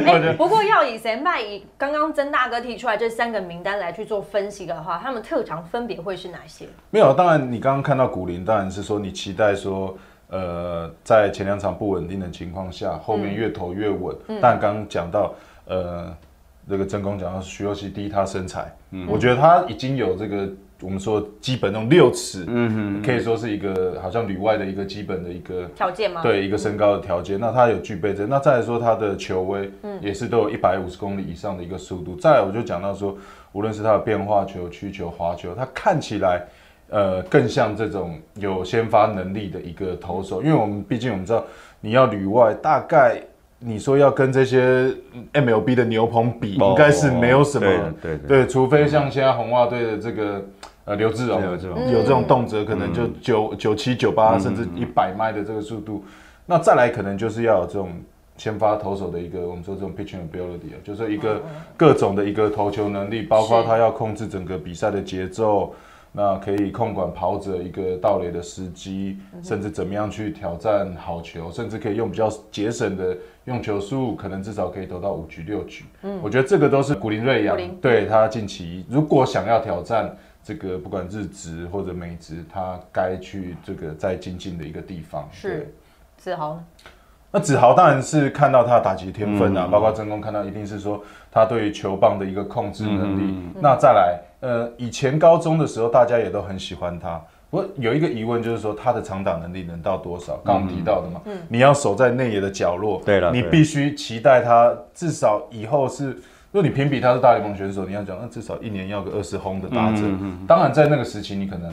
[0.06, 6.66] 哎， 不过要以谁卖以刚刚曾大哥提出来这三个名单来去做分析的话，他们特长分别会是哪些？
[6.90, 9.96] 没有，当然你刚刚看到古林，当然是说你期待说，
[10.29, 14.14] 呃，在前两场不稳定的情况下，后面越投越稳。
[14.42, 15.35] 但刚刚讲到，
[15.66, 16.14] 呃，
[16.68, 18.70] 这个真空讲到徐若曦，第一他身材，
[19.09, 20.48] 我觉得他已经有这个
[20.83, 29.70] 我们说基本那种六尺，嗯可以说是一个好像里外的一个基本的一个条件吗？，对一个身高的条件，那他有具备这，那再来说他的球威，
[30.03, 32.16] 也是都有一百五十公里以上的一个速度。
[32.16, 33.16] 再来我就讲到说，
[33.53, 36.44] 无论是他的变化球、曲球、滑球，他看起来。
[36.94, 41.44] 呃，更像这种有先发能力的一个投手，因为我们毕竟我们知道，
[41.80, 43.20] 你要旅外，大概
[43.59, 44.94] 你说要跟这些
[45.33, 47.66] MLB 的牛棚比，应该是没有什么
[48.00, 48.28] 对的对。
[48.28, 50.40] 对，除非像现在红袜队的这个
[50.85, 51.90] 呃刘志荣刘志荣。
[51.90, 56.04] 有这种动辄可能就九九七九八甚至一百迈的这个速度，
[56.46, 57.90] 那再来可能就是要有这种
[58.37, 61.42] 先发投手的一个我们说这种 pitching ability 啊，就是一个
[61.76, 65.74] 各种的一个投球能力，包括他要控制整个比赛的节奏。
[66.16, 75.85] 那可以控管跑者一个盗垒的时机，甚至怎么样去挑战好球，甚至可以用比较节省的用球数，可能至少可以投到五局六局。
[76.03, 85.29] 嗯，我觉得这个都是古林瑞阳对他近期如果想要挑战这个不管日职或者美职，他该去这个再精进的一个地方。
[85.33, 85.74] 是
[86.16, 86.64] 子豪呢？
[87.33, 93.22] 那子豪当然是看到他的打击天分啊，嗯包括真空看到一定是说他对于球棒的一个控制能力。
[93.24, 97.18] 嗯那再来，呃，以前高中的时候大家也都很喜欢他。
[97.50, 100.37] 不过有一个疑问就是说他的长打能力能到多少？
[100.44, 106.16] 刚刚我们提到的嘛，你要守在内野的角落，你对了你必须期待他至少以后是。
[106.52, 110.02] 如果你评比他是大联盟选手，你要讲那至少一年要个二十轰的打者。
[110.46, 111.68] 当然，在那个时期你可能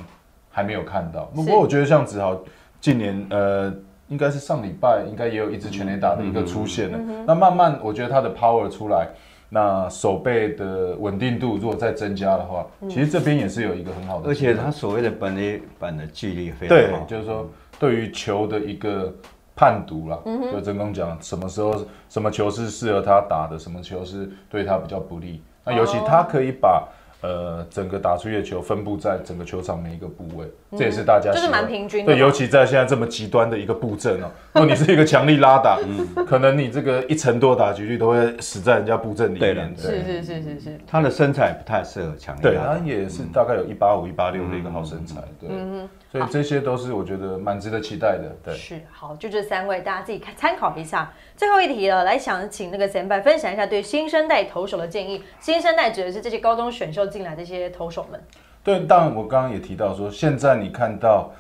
[0.50, 1.26] 还没有看到。
[1.36, 2.36] 不过我觉得像子豪
[2.80, 3.72] 近年呃，
[4.08, 6.98] 应该是上礼拜应该也有一支全垒打的一个出现了。
[7.28, 9.08] 那慢慢我觉得他的 power 出来，
[9.54, 14.30] 那手背的稳定度如果再增加的话，其实这边也是有一个很好的。
[14.30, 19.14] 而且他所谓的本垒板的距离非常好，，就是说对于球的一个
[19.54, 20.18] 判读啦，
[20.52, 25.44] 就真空讲什么时候什么球是适合他打的，什么球是对他比较不利。
[25.66, 26.88] 那尤其他可以把。
[27.22, 36.26] 呃，整个打出去的球分布在整个球场每一个部位，这也是大家就是蛮平均的对，尤其在现在这么极端的一个布阵哦，如果你是一个强力拉打， 嗯。
[36.26, 39.74] 可能你这个一成多打击率都会死在人家布阵里面。
[39.78, 42.78] 是是是是是，他的身材不太适合强力对，打。
[42.78, 48.54] 他也是大概有一八五、一八六的一个好身材，对，嗯所以这些都是我觉得蛮值得期待的，对。
[48.56, 51.14] 是好，就这三位，大家自己看参考一下。
[51.38, 55.24] 最后一题了，来想请那个前辈分享一下对新生代投手的建议。
[55.40, 58.20] 新生代指的是这些高中选秀进来这些投手们。
[58.64, 61.32] 对，当然我刚刚也提到说，现在你看到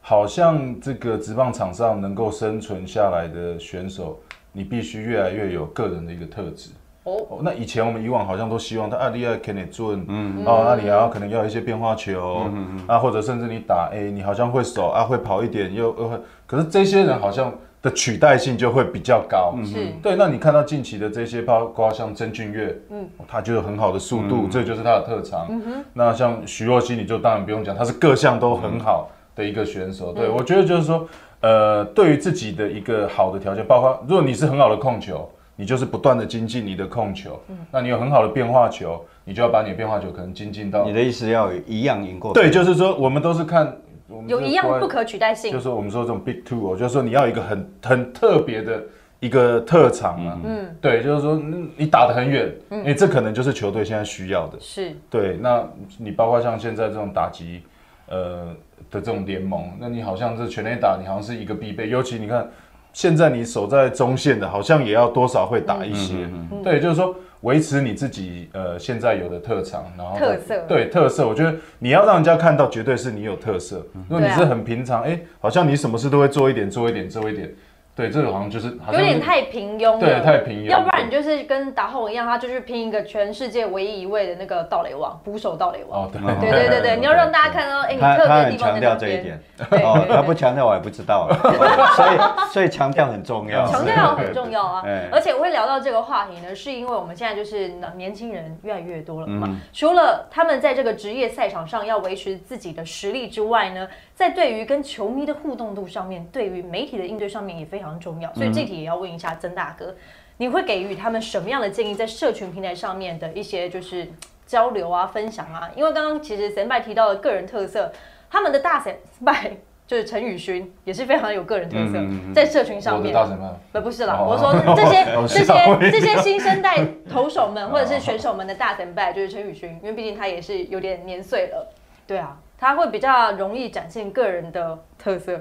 [0.00, 4.18] 好像这个职棒场上能够生存下来的选手，
[4.52, 6.70] 你必须越来越有个人的一个特质。
[7.04, 19.92] 哦，哦，那以前我们以往好像都希望他啊，你要可以准，嗯，哦，那你还要可能要一些变化球，嗯嗯啊，或者甚至你打 A，你好像会守啊，会跑一点，又又会，可是这些人好像的取代性就会比较高，是。
[20.02, 25.48] 对，那你看到近期的这些，包括像曾俊乐，嗯，他就有很好的速度，这就是他的特长。
[25.92, 30.12] 那像徐若曦，你就当然不用讲，他是各项都很好的一个选手。
[30.12, 31.06] 对我觉得就是说，
[31.40, 37.56] 呃，对于自己的一个好的条件，包括如果你是很好的控球，你就是不断的精进你的控球，嗯。
[37.70, 43.76] 那你有很好的变化球，你就要把你的变化球可能精进到你的意思要有一样赢过对，就是说我们都是看
[44.08, 45.52] 我们有一样不可取代性。
[45.52, 45.60] 就。
[45.60, 48.82] 是我们说这种 big two，哦，就是说你要一个很很特别的
[49.20, 54.94] 一个特长啊，嗯，对，就是说嗯你打得很远，因为这可能就是球队现在需要的，是。
[55.10, 55.66] 对，那
[55.98, 57.62] 你包括像现在这种打击，
[58.08, 58.46] 呃
[58.90, 62.48] 的这种联盟，那你好像是全垒打，你好像是一个必备，尤其你看
[62.92, 66.28] 现在你守在中线的，好像也要多少会打一些，
[66.62, 73.86] 对，就是说维持你自己呃现在有的特长，然后特色对特色，我觉得你要让人家看到，绝对是你有特色。
[74.08, 77.54] 如果你是很平常，哎、好像你什么事都会做一点，做一点，做一点。
[77.98, 86.04] 对，这个好像就是有像是点太平庸了，对太平庸要不然你就是跟达后一样，他就是拼一个全世界唯一一位的那个盗雷王，捕手盗雷王。
[86.04, 89.40] 哦，对嗯 对对对对，你要让大家看到，哎，你他他特别的地方很强调在哪边？
[89.58, 93.66] 这一点， 他不强调我也不知道了， 哦所以所以强调很重要。
[93.66, 99.60] 强调很重要啊哎，而且我会聊到这个话题呢，是因为我们现在就是年轻人越来越多了嘛嗯。
[99.72, 108.34] 除了他们在这个职业赛场上要维持自己的实力之外呢，在对于跟球迷的互动度上面，对于媒体的应对上面也非常重要。
[108.34, 109.94] 所以这题也要问一下曾大哥，
[110.38, 114.08] 你会给予他们什么样的建议，在社群平台上面的一些就是
[114.44, 115.70] 交流啊、分享啊？
[115.76, 117.92] 因为刚刚其实神拜提到的个人特色，
[118.28, 118.92] 他们的大神
[119.24, 119.52] 拜
[119.86, 123.14] 就是陈宇勋也是非常有个人特色嗯嗯，嗯在社群上面。
[123.14, 123.54] 大神吗？
[123.70, 131.72] 不不是啦，哦我说这些 哦这些这些新生代投手们或者是选手们的大神拜就是陈宇勋，因为毕竟他也是有点年岁了，
[132.04, 135.40] 对啊，他会比较容易展现个人的特色。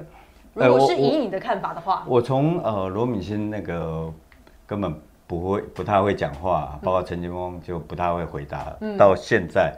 [0.53, 4.11] 如果是以你的看法的话，我从呃罗敏欣那个
[4.65, 4.93] 根本
[5.27, 9.75] 不会不太会讲话，包括陈金峰就不太会回答，到现在，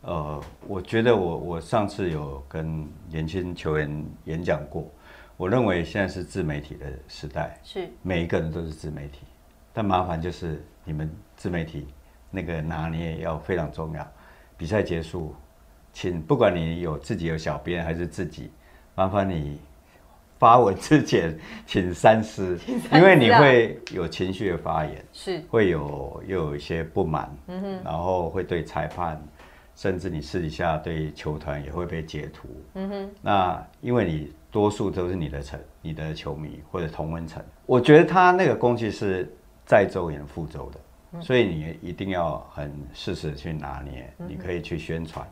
[0.00, 4.84] 呃，我觉得我我上次有跟年轻球员演讲过，
[5.36, 7.88] 我认为现在是自媒体的时代，是。
[8.02, 9.20] 每一个人都是自媒体，
[9.72, 11.86] 但麻烦就是你们自媒体
[12.30, 14.04] 那个拿捏要非常重要。
[14.56, 15.34] 比赛结束，
[15.96, 18.50] 请不管你有自己有小编还是自己，
[18.94, 19.58] 麻烦你
[20.38, 21.34] 发文之前
[21.66, 22.58] 请三思，
[22.92, 25.42] 因为你会有情绪的发言，是。
[25.48, 29.18] 会有又有一些不满，嗯然后会对裁判，
[29.74, 32.46] 甚至你私底下对球团也会被截图。
[32.74, 40.80] 嗯那因为你多数都是你的成、你的球迷或者同温层，我觉得他那个攻击是在周也能覆周的，
[41.12, 41.22] 嗯。
[41.22, 45.26] 所以你一定要很适时的去拿捏，嗯你可以去宣传。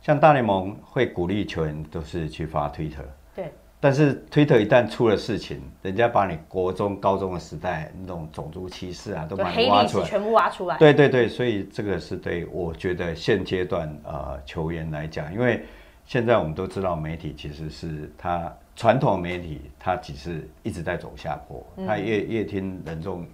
[0.00, 10.06] 像大联盟会鼓励球员都是去发 Twitter，对，但是 Twitter 一旦出了事情，人家把你国中、高中的时代那种种族歧视啊，都把你挖出来。
[10.06, 10.78] 全部挖出来。
[10.78, 15.64] 对对对，所以这个是对我觉得现阶段呃球员来讲，因为
[16.04, 23.26] 现在我们都知道媒体其实是它传统媒体它其实一直在走下坡，它乐乐听人众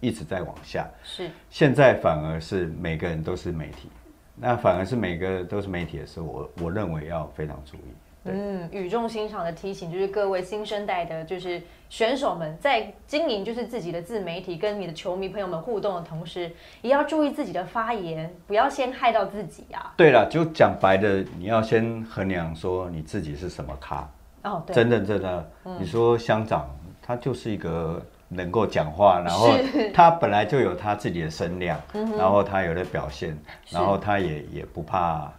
[0.00, 3.88] 一一直在往下，是现在反而是每个人都是媒体，
[4.34, 7.80] 那反而是每个都是媒体的时候，我我认为要非常注意。
[8.24, 16.48] 嗯，语重心长的提醒，就是各位新生代的，就是选手们在经营就是自己的自媒体，跟你的球迷朋友们互动的同时，
[16.82, 19.92] 也要注意自己的发言，不要先害到自己啊。
[19.96, 24.08] 对了，就讲白的，你要先衡量说你自己是什么咖。
[24.44, 26.70] 哦，对，嗯真的真的，你说乡长
[27.02, 28.00] 他就是一个
[28.34, 29.50] 能够讲话，然后
[29.92, 31.80] 他本来就有他自己的声量，
[32.16, 33.36] 然后他有的表现，
[33.70, 35.30] 然后他也也不怕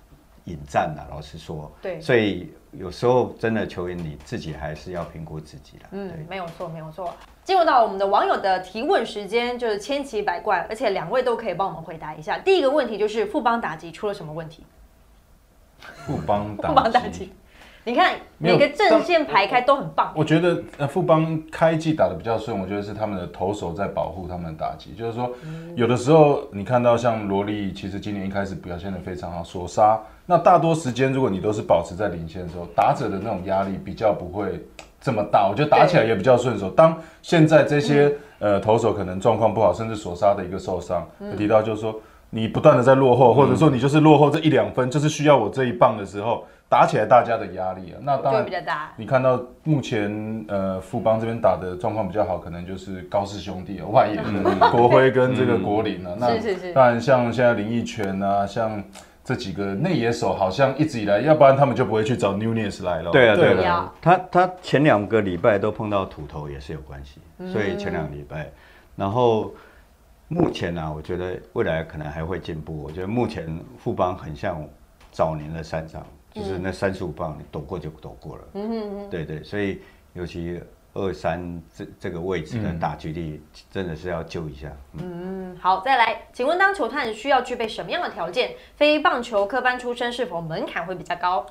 [0.46, 6.26] 引战的，老实说，对所以有时候真的球员你自己还是要评估自己的，嗯对，。
[6.30, 7.14] 没有错，没有错。
[7.44, 12.38] 进入到我们的网友的提问时间，就是千奇百怪，而且两位都可以帮我们回答一下。
[12.38, 14.66] 第一个问题就是富邦打击出了什么问题？
[16.06, 16.56] 富邦
[16.92, 17.34] 打击，
[17.86, 24.94] 你看每个阵线排开都很棒，我觉得呃，富邦开季打的比较顺，我觉得是他们的投手在保护他们的打击。
[24.94, 25.30] 就是说，
[25.76, 30.00] 有的时候你看到像罗莉，其实今年一开始表现的非常好，锁杀。
[30.26, 34.66] 那大多时间，如果你都是保持在领先的时候，打者的那种压力比较不会
[35.02, 36.70] 这么大，我觉得打起来也比较顺手。
[36.70, 41.06] 当现在这些、呃投手可能状况不好，甚至锁杀的一个受伤，
[41.38, 42.00] 提到就是说。
[42.36, 48.02] 你不断的在落后，或者说你就是落后这一两分，就是需要我这一棒的时候，打起来大家的压力啊。
[48.02, 48.92] 那当然比较大。
[48.98, 56.16] 你看到目前呃富邦这边打的状况比较好，可能就是高氏兄弟啊，外野的国辉跟这个国林啊。
[56.18, 58.84] 那是是是当然像现在林奕泉啊，像
[59.24, 63.12] 这几个内野手，好像一直以来，要不然他们就不会去找 Nunez 来了。
[63.12, 68.50] 对啊，对对啊啊，他他前两个礼拜都碰到土头也是有关系，嗯所以前两个礼拜，
[68.96, 69.54] 然后
[70.28, 72.84] 目前呢、啊，我觉得未来可能还会进步。
[72.84, 74.68] 我觉得目前富邦很像
[75.12, 78.44] 早年的三场，就是那三十五磅你躲过就躲过了。
[78.54, 79.82] 嗯哼对对，所以
[80.14, 80.60] 尤其
[80.94, 84.72] 二三这这个位置的打击力，真的是要救一下。
[84.94, 88.52] 嗯嗯，好，再来，请问当球探需要具备什么样的条件？
[88.76, 91.46] 非棒球科班出身是否门槛会比较高？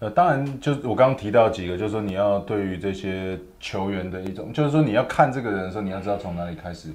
[0.00, 6.90] 呃，当然，就我刚刚提到几个，就是说你要对于这些球员的一种，就是说你要看这个人的时候，你要知道从哪里开始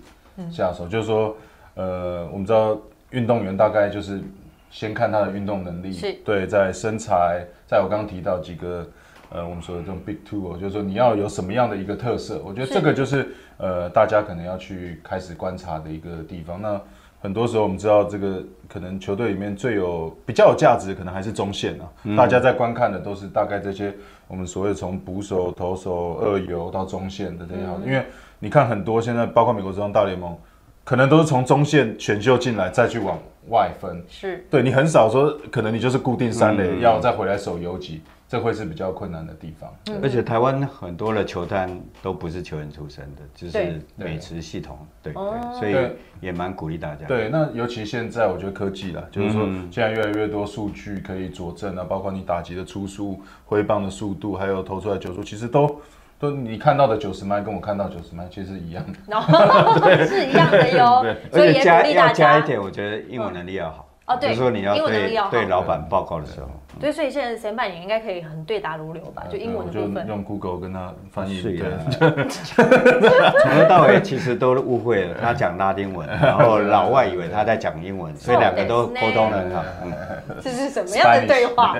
[0.51, 0.87] 下手。
[0.87, 1.35] 就是说，
[1.75, 2.77] 呃，我们知道
[3.11, 4.21] 运动员大概就是
[4.69, 5.91] 先看他的运动能力，
[6.25, 8.87] 对，在身材，在我刚刚提到几个，
[9.29, 16.61] 呃，我们说的这种 big two 哦，就是说你要有什么样的一个特色，我觉得这个就是呃，大家可能要去开始观察的一个地方。
[16.61, 16.81] 那
[17.23, 21.87] 很多时候我们知道这个可能球队里面最有比较有价值，的可能还是中线啊。
[22.17, 23.95] 大家在观看的都是大概这些
[24.27, 28.03] 我们所谓从捕手、投手、二游到中线的这样，因为
[28.39, 30.37] 你看很多现在包括美国职棒大联盟，
[30.83, 33.17] 可能都是从中线选秀进来，再去往
[33.47, 34.03] 外分。
[34.09, 39.71] 是对你很少说，可能你就是固定三垒，要再回来守游击，这会是比较困难的地方。
[40.01, 41.69] 而且台湾很多的球探
[42.01, 45.75] 都不是球员出身的，就是美职系统，对所以
[46.19, 47.05] 也蛮鼓励大家。
[47.05, 55.79] 对，那尤其现在我觉得科技啦，就是说嗯现在越来越多数据可以佐证啊，包括你打击的出速、挥棒的速度，还有投出来球速，其实都
[56.17, 58.97] 都你看到的九十迈跟我看到九十迈其实是一样的。
[59.07, 62.13] 然 后 是一样的哟， 而所以也且加要鼓励大家。
[62.13, 63.87] 加一点，我觉得英文能力要好。
[64.05, 70.05] 哦对就是说你要对要对老板报告的时候，对，所以现在前半年应该可以很对答如流吧，就英文的部分。
[70.05, 71.41] 就用 Google 跟他翻译。
[71.41, 71.61] 对
[72.27, 79.63] 从头到尾其实都误会了，他讲拉丁文， 然后老外以为他在讲英文，所以两个都沟通得很好。
[79.85, 79.93] 嗯，
[80.41, 81.77] 这是什么样的对话？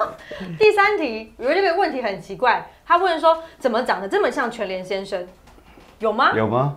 [0.58, 5.26] 第三题，有这个问题很奇怪，他问说怎么长得这么像全联先生？
[6.00, 6.32] 有吗？
[6.34, 6.76] 有吗？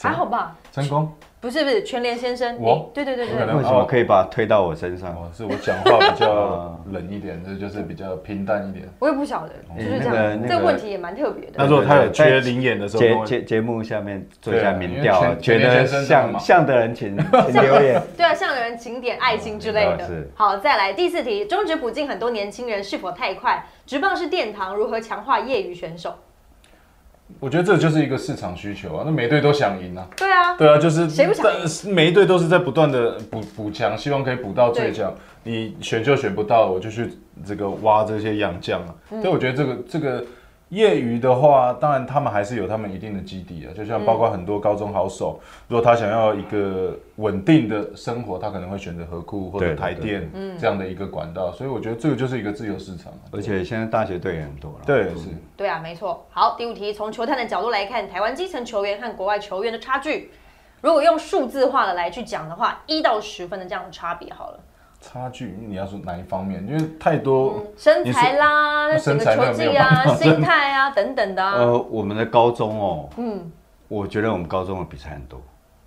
[0.00, 0.56] 还好吧？
[0.72, 1.12] 成功。
[1.38, 5.10] 不是不是，全联先生，我你对对对对我可能为什么可以把它推到我身上？
[5.12, 8.88] 哦，是我讲话比较 冷一点，这就是比较平淡一点。
[8.98, 10.40] 我也不晓得，就是这那个样。
[10.40, 11.52] 那个这个问题也蛮特别的。
[11.56, 17.16] 那如果他有缺灵眼的时候，节节节目下面做一下民调觉得像像的人请
[17.52, 18.02] 请留言。
[18.16, 20.28] 对啊，像的人请点爱心之类的是。
[20.34, 23.64] 好，再来第四题，中职补进很多年轻人是否太快？
[23.84, 26.14] 职棒是殿堂，如何强化业余选手？
[27.40, 29.02] 我觉得这就是一个市场需求啊。
[29.04, 30.06] 那每队都想赢啊。
[30.16, 35.12] 对啊，对啊，就是谁不想赢每一队都是在不断的补补强，希望可以补到最强。
[35.42, 37.10] 你选就选不到，我就去
[37.44, 38.94] 这个挖这些洋将啊。
[39.10, 40.24] 嗯所以我觉得这个这个
[40.70, 43.70] 业余的话，当然他们还是有他们一定的基地啊。
[43.72, 45.38] 就像包括很多高中好手，
[45.68, 51.52] 如果他想要一个稳定的生活，他可能会选择河库或者台电嗯这样的一个管道。
[51.52, 53.30] 所以我觉得这个就是一个自由市场啊。
[53.30, 54.78] 而且现在大学队也很多了。
[54.84, 55.28] 对是。
[55.56, 56.26] 对啊，没错。
[56.30, 60.32] 好，第五题，从球探的角度来看，台湾基层球员和国外球员的差距，
[60.80, 64.58] 如果用数字化的来去讲的话，一到十分的这样的差别好了。
[65.06, 66.66] 差距，你要说哪一方面？
[66.66, 71.52] 因为太多，身材啦，你说整个球技啊， 心态啊等等的啊。
[71.58, 73.52] 呃，我们的高中哦，嗯，
[73.86, 75.40] 我觉得我们高中的比赛很多，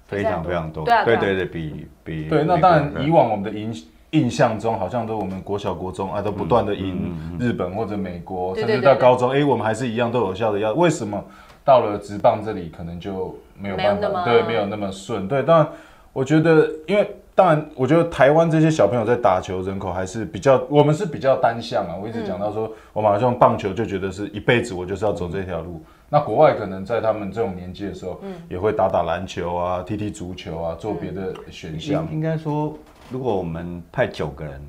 [0.08, 0.86] 非常非常多。
[0.86, 3.74] 对啊对啊对对对，比比对，那当然，以往我们的印
[4.12, 10.72] 印象中，好像都我们国小、国中啊，都不断的赢日本或者美国，甚至对对对到高中，哎，我们还是一样都有效的要。
[10.74, 11.22] 为什么
[11.66, 14.24] 到了职棒这里，可能就没有办法？
[14.24, 15.28] 对，没有那么顺。
[15.28, 15.68] 对，当然，
[16.14, 21.96] 我觉得，因为当然，我觉得台湾这些小朋友在打球人口还是比较，我们是比较单向啊。
[21.96, 25.82] 我一直讲到说，我们好像棒球就觉得是一辈子我就是要走这条路。
[26.10, 28.20] 那国外可能在他们这种年纪的时候，
[28.50, 32.06] 也会打打篮球啊，踢踢足球啊，做别的选项。
[32.08, 32.78] 应应该说，
[33.10, 34.62] 如果我们派九个人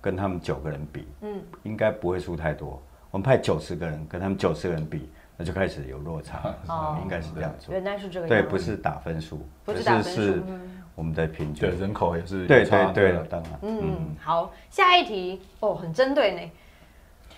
[0.00, 2.80] 跟他们九个人比，嗯，应该不会输太多。
[3.10, 7.74] 我们派九十个人跟他们九十个人比，那就开始有落差， 哦应该是这样做。
[7.74, 10.60] 原来是这个样对，不是打分数，不是打分数是嗯
[10.96, 11.70] 我们的平均。
[11.70, 13.52] 对人口也是有对对对，当然。
[13.62, 16.40] 嗯，好，下一题哦，很针对呢。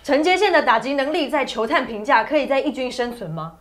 [0.01, 3.53] 陈杰宪的打击能力在球探评价可以在一军生存吗？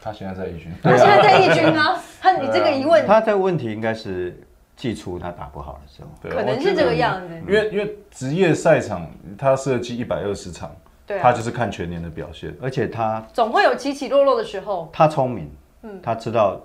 [0.00, 4.38] 他现在在一军，他现在在一军啊， 他你这个疑问他这个问题应该是
[4.76, 6.08] 季初他打不好的时候。
[6.20, 6.94] 对可能是这个。
[6.94, 7.34] 样子。
[7.46, 10.70] 因为因为职业赛场，他设计一百二十场，
[11.06, 12.54] 对啊，他就是看全年的表现。
[12.62, 14.88] 而且他总会有起起落落的时候。
[14.92, 15.50] 他聪明，
[15.82, 16.60] 嗯他知道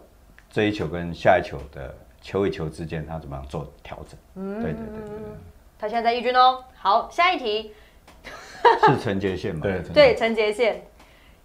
[0.52, 1.94] 这一球跟下一球的
[2.28, 4.20] 球与球之间他怎么样做调整。
[4.36, 5.16] 嗯对对对
[5.80, 6.62] 他现在在一军哦。
[6.76, 7.74] 好，下一题，
[8.86, 9.62] 是陈杰宪嘛？
[9.62, 10.84] 对，对，陈杰宪。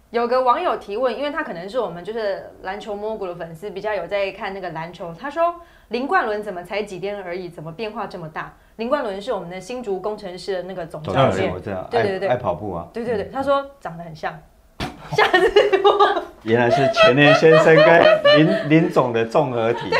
[0.09, 5.15] 有个网友提问，因为他可能是我们就是篮球摸骨的粉丝，比较有在看那个篮球。
[5.17, 5.55] 他说
[5.87, 8.53] 林冠伦怎么才几天而已，怎么变化这么大？
[8.75, 11.53] 林冠伦是我们的新竹工程师的那个总教练
[11.89, 14.37] 对对对爱跑步啊，对对对，他说长得很像。
[16.43, 19.89] 原来是全年先生跟林林总的综合体。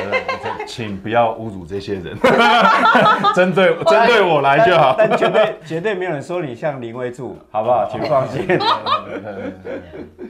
[0.65, 2.17] 请不要侮辱这些人，
[3.35, 4.95] 针对针对我来就好。
[4.97, 7.87] 但绝对绝对没有人说你像林威柱，好不好？
[7.91, 8.47] 请放心。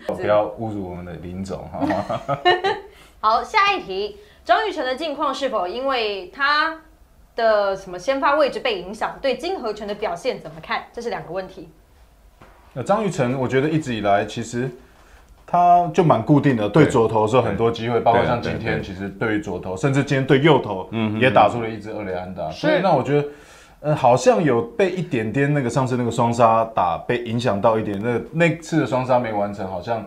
[0.08, 2.04] 不要侮辱我们的林总，好吗？
[3.22, 6.82] 好，下一题，张玉成的近况是否因为他
[7.36, 9.18] 的什么先发位置被影响？
[9.22, 10.84] 对金和权的表现怎么看？
[10.92, 11.70] 这是两个问题。
[12.74, 14.70] 那张玉成，我觉得一直以来其实
[15.46, 22.50] 他就蛮固定的，对左投的时候很多机会，包括像今天其实对于左投，甚至今天对右投，也打出了一支二垒安打。
[22.52, 23.28] 所以那我觉得。
[23.86, 30.06] 呃，好像有被一点点那个上次那个双杀打被影响到一点，那那次的双杀没完成，好像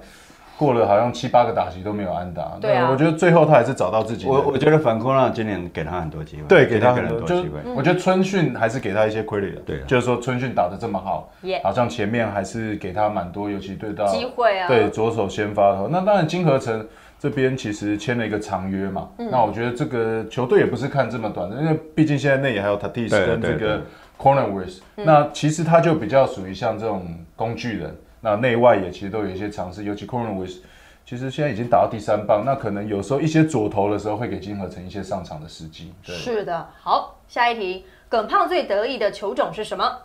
[0.58, 2.56] 过了好像七八个打击都没有安打。
[2.60, 2.88] 对啊。
[2.90, 4.26] 我觉得最后他还是找到自己。
[4.26, 7.60] 我我觉得反空让今年给他很多机会，对，给他很多，机会。
[7.74, 9.82] 我觉得春训还是给他一些 credit 的，对啊。
[9.86, 16.86] 就是说春训打的这么好 Yeah 好像前面还是给他蛮多，尤其对到机会啊，对左手先发那当然金合成
[17.18, 19.28] 这边其实签了一个长约嘛，嗯。
[19.30, 23.82] 那我觉得这个球队也不是看这么短的，因为毕竟现在内野还有 Tatis 跟这个嗯。
[24.18, 30.58] Cornerwith，那其实他就比较属于像这种工具人，那内外也其实都有一些尝试，尤其 Cornerwith。
[31.04, 35.94] 其实现在已经打到第三棒，那可能有时候一些左投的时候会给金合成一些上场的时机。
[36.04, 36.68] 对，是的。
[36.80, 39.98] 好，下一题，耿胖最得意的球种是什么？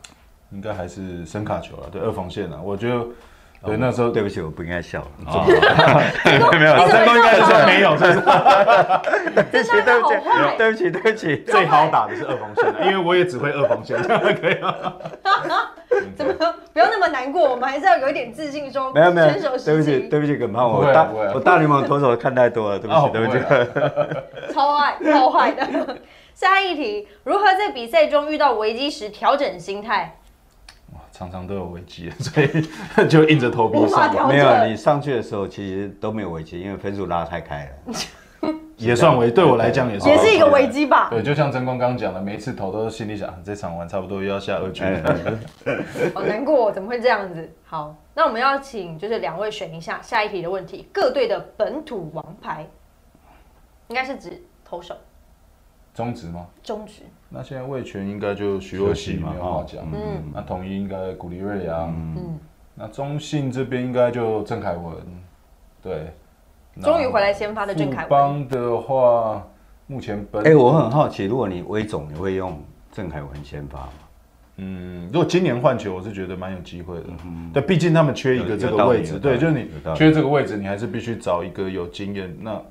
[0.52, 2.62] 应该还是深卡球了，对二防线啊。
[2.62, 3.08] 我觉得，
[3.64, 5.02] 对那时候对不起，我不应该笑。
[5.26, 5.46] 啊，
[6.58, 8.20] 没有，成功应该笑是没有，这是
[9.52, 11.38] 这下个 好坏，对不起，对不起。
[11.46, 14.74] 最好打的是二防线，因为我也只会二防线，这样可以吗？
[16.16, 16.34] 怎么
[16.74, 17.52] 不要那么难过？
[17.52, 19.28] 我们还是要有一点自信，说没有没有，
[19.64, 24.54] 对不起，对不起，耿胖，我大我大联盟投手看太多了，对不哦起，对不起。
[24.54, 25.98] 超爱超坏的。
[26.34, 30.18] 下一题，如何在比赛中遇到危机时调整心态？
[31.12, 37.94] 常常都有危机， 所以就硬着头皮上，没有，你上去的时候其实都没有危机，因为分数拉太开了。
[38.78, 40.68] 也算危，对我来讲也是也是一个危。
[40.68, 41.08] 机吧？
[41.12, 45.40] 对，就像真公刚讲的，每一次投都是心里想，啊这场完差不多又要下二局哎了。
[46.16, 47.48] 好难过，怎么会这样子？
[47.64, 52.66] 好，那我们要请就是两位选一下下一题的问题，各队的本土王牌，
[53.88, 54.96] 应该是指投手、
[55.94, 56.48] 中职吗？
[56.64, 57.04] 中职。
[57.34, 62.38] 那现在魏权应该就徐若曦没有话讲，嗯那统一应该古力瑞阳，嗯，
[62.76, 64.94] 那中信这边应该就郑凯文，
[65.82, 66.12] 对。
[66.74, 68.08] 那终于回来先发的郑凯文。
[68.08, 69.48] 富邦的话，
[69.88, 72.62] 目前本哎，我很好奇，如果你威总，你会用
[72.92, 73.94] 郑凯文先发吗？
[74.58, 77.04] 嗯，如果今年换球，我是觉得蛮有机会的。
[77.54, 82.34] 对，毕竟他们缺一个这个位置，对，就是你缺这个位置，你还是必须找一个有经验。
[82.40, 82.62] 那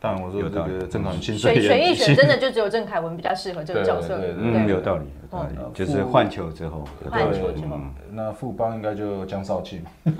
[0.00, 0.78] 当然，我说这有道理。
[0.78, 4.18] 个郑凯文薪水也选选一选，真的就只有郑凯文比较适合这个角色。
[4.18, 7.24] 对对嗯，有道理，有道理哦，就是换球之后，有道理。
[7.24, 7.76] 换球之后。
[7.76, 7.94] 嗯。
[8.12, 9.82] 那富邦应该就江少庆。
[9.82, 9.90] 嘛，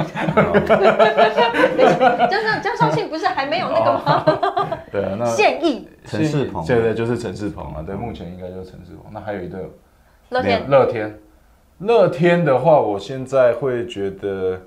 [2.29, 4.79] 江少江少庆不是还没有那个吗？
[4.93, 5.89] 对啊，那现役。
[6.05, 9.11] 陈世鹏对对，就是陈世鹏啊，对，目前应该就是陈世鹏。
[9.13, 9.61] 那还有一队
[10.29, 10.69] 乐天。
[10.69, 11.19] 乐天，
[11.79, 14.61] 乐天的话，我现在会觉得，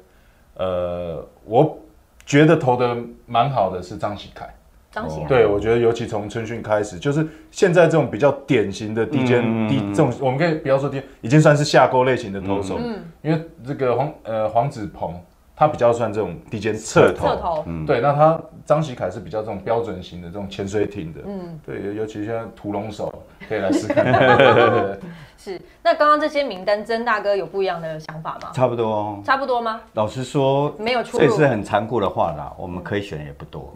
[0.56, 1.78] 呃，我
[2.26, 2.98] 觉得投的
[3.28, 4.52] 蛮好的是张喜凯。
[4.94, 12.78] 张喜涵，对，我觉得尤其从春训开始，就是现在这种比较典型的低肩嗯低这种，我们可以不要说低，已经算是下钩类型的投手。
[12.80, 15.20] 嗯，因为这个黄呃黄子鹏，
[15.56, 17.28] 他比较算这种低肩侧投。
[17.28, 21.22] 侧投，对，那他张喜凯是比较这种标准型的这种潜水艇的。
[21.26, 23.12] 嗯，对，尤尤其现在屠龙手
[23.50, 24.06] 可以来试看
[25.38, 25.60] 是。
[25.82, 28.52] 那刚刚这些名单，曾大哥有不一样的想法吗？
[28.54, 29.22] 差不多哦。
[29.26, 29.82] 差不多吗？
[29.94, 31.48] 老实说，没有出这是。
[31.48, 33.74] 很残酷的话啦，我们可以选也不多。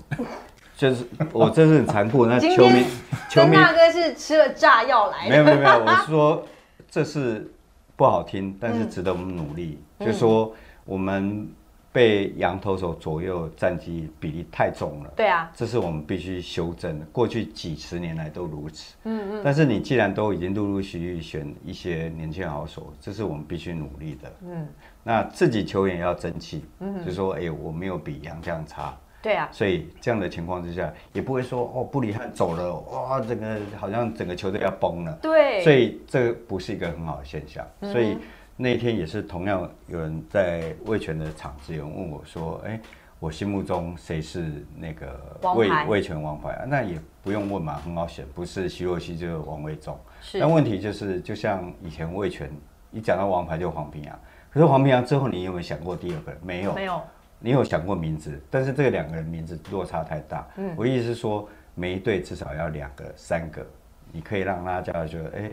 [0.78, 1.04] 就是
[1.34, 2.86] 我真是很残酷，那球迷
[3.30, 6.48] 球迷曾大哥是吃了炸药来的，没有没有没有， 我是说
[6.90, 7.52] 这是
[7.96, 9.80] 不好听，但是值得我们努力。
[10.00, 10.54] 嗯就是说
[10.86, 11.50] 我们
[11.92, 15.12] 被洋投手左右战绩比例太重了。
[15.16, 18.94] 对啊，这是我们必须修正的，过去几十年来都如此。
[19.06, 24.32] 嗯嗯，但是你既然都已经陆陆续续选一些年轻好手，这是我们必须努力的。
[24.46, 24.68] 嗯，
[25.04, 35.18] 那自己球员也要争气，嗯，就说哎、我没有比杨将差，对啊，所以这样的情况之下，也不会说哦布里汉走了，哇，整个好像整个球队要崩了。
[35.22, 37.66] 对，所以这个不是一个很好的现象。
[37.82, 38.18] 所以
[38.56, 42.80] 那一天也是同样有人在魏权的场子，有人问我说：“哎、
[43.20, 45.20] 我心目中谁是那个
[45.56, 49.98] 魏王牌魏权王牌啊？”那也不用问嘛，很好选，不是徐若曦就是王维忠。
[50.22, 52.50] 是但问题就是，就像以前魏权
[52.92, 56.42] 一讲到王牌就黄平洋，可是黄平洋之后，你有没有想过第二个人？
[56.44, 57.02] 没有，没有，
[57.40, 60.48] 你有想过名字，但是这个两个人名字落差太大。
[60.58, 63.66] 嗯我意思是说，每一队至少要两个、三个，
[64.12, 65.52] 你可以让大家觉得，哎、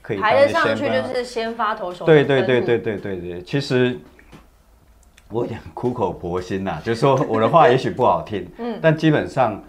[0.00, 2.24] 可以排得上去就是先发投手对。
[2.24, 3.98] 对对对对对对，其实
[5.30, 9.62] 我有点苦口婆心呐、 就是说我的话 也许不好听，嗯，但基本上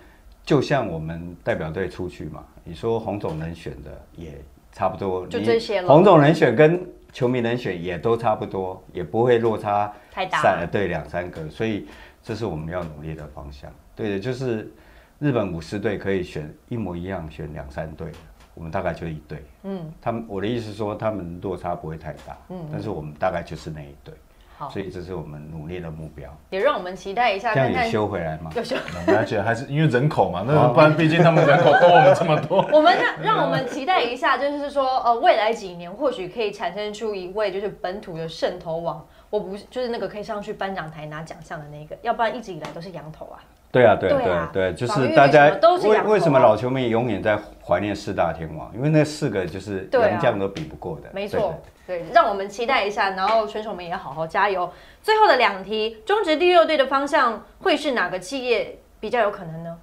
[0.45, 4.41] 就像我们代表队出去嘛，你说洪总能选的也
[4.71, 6.81] 差不多，就这些了洪总能选跟
[7.11, 11.87] 球迷人选也都差不多，也不会落差太大三对两三个，所以
[12.21, 13.71] 这是我们要努力的方向。
[13.95, 14.71] 对的，就是
[15.19, 18.11] 日本五十队可以选一模一样，选两三队，
[18.53, 19.43] 我们大概就一队。
[19.63, 24.13] 嗯，他们我的意思是说，他们落差不会太大，嗯，但是我们大概就是那一队。
[24.59, 26.29] 好所以这是我们努力的目标。
[26.49, 28.51] 也让我们期待一下，这样也修回来吗？
[28.53, 28.75] 有修。
[29.07, 32.67] 而且还是因为人口嘛，那不然毕竟他们人口多我们这么多。
[32.73, 39.07] 我们让让我们期待一下，就是说，呃，未来几年或许可以产生出一位就是本土的圣头王。
[39.29, 43.39] 我不是就是那个可以上去颁奖台拿奖项的那个，要不然一直以来都是羊头啊。
[43.71, 45.55] 对啊，对啊，对啊对就是大家
[45.87, 48.71] 为为什么老球迷永远在怀念四大天王？
[48.73, 51.09] 因为那四个就是对啊洋将都比不过的。
[51.13, 54.71] 没对错，对，让我们期待一下，然后选手们也好好加油。
[55.01, 59.75] 最后的两题，中职第六队的方向会是哪个企业比较有可能呢？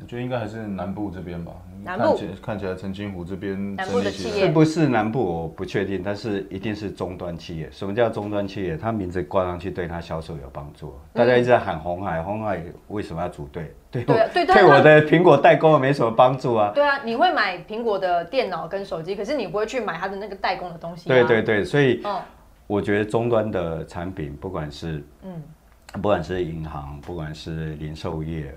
[0.00, 1.52] 我觉得应该还是南部这边吧。
[1.84, 7.68] 南部看起看起来澄清湖这边南部的企业是不是南部我不确定，但是一定是终端企业。
[7.70, 8.76] 什么叫终端企业？
[8.76, 10.94] 它名字挂上去对它销售有帮助。
[11.12, 13.74] 大家一直在喊红海，红海为什么要组队？
[13.90, 16.72] 对我对 啊对我的苹果代工没什么帮助啊。
[16.74, 21.14] 对啊，你会买苹果的电脑跟手机，可是你不会去买它的那个代工的东西、啊。
[21.14, 22.20] 对对对，所以哦，
[22.66, 25.40] 我觉得终端的产品，不管是嗯，
[25.92, 28.52] 不管是银行，不管是零售业，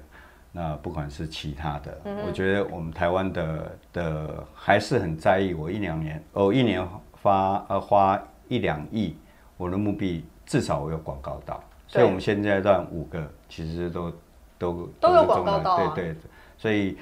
[0.52, 5.54] 那不管是其他的，我觉得我们台湾的的还是很在意。
[5.54, 9.16] 我一两年哦，一年发呃花一两亿，
[9.58, 14.12] 我的目的至少我有广告到，所以我们现阶段五个其实都
[14.58, 16.16] 都都有广告到啊对对，
[16.58, 16.98] 所以。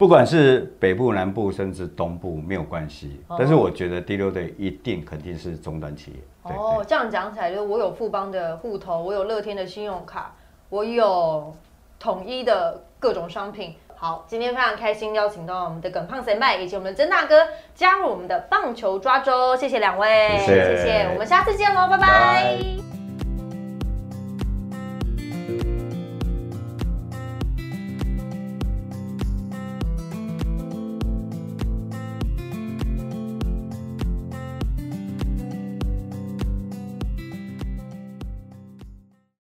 [0.00, 3.20] 不管是北部、南部，甚至东部，没有关系。
[3.38, 6.16] 但是我觉得第六队一定肯定是终端企业。
[6.42, 10.34] 对哦，这样讲起来，就是我有富邦的户头，我有乐天的信用卡，
[10.70, 11.54] 我有
[11.98, 13.74] 统一的各种商品。
[13.96, 20.76] 好，今天非常开心邀请到我们的耿胖神麦以及我们的曾大哥加入我们的棒球抓周，谢谢两位，谢谢。
[20.76, 21.98] 谢谢，我们下次见喽，拜。
[21.98, 22.89] 拜拜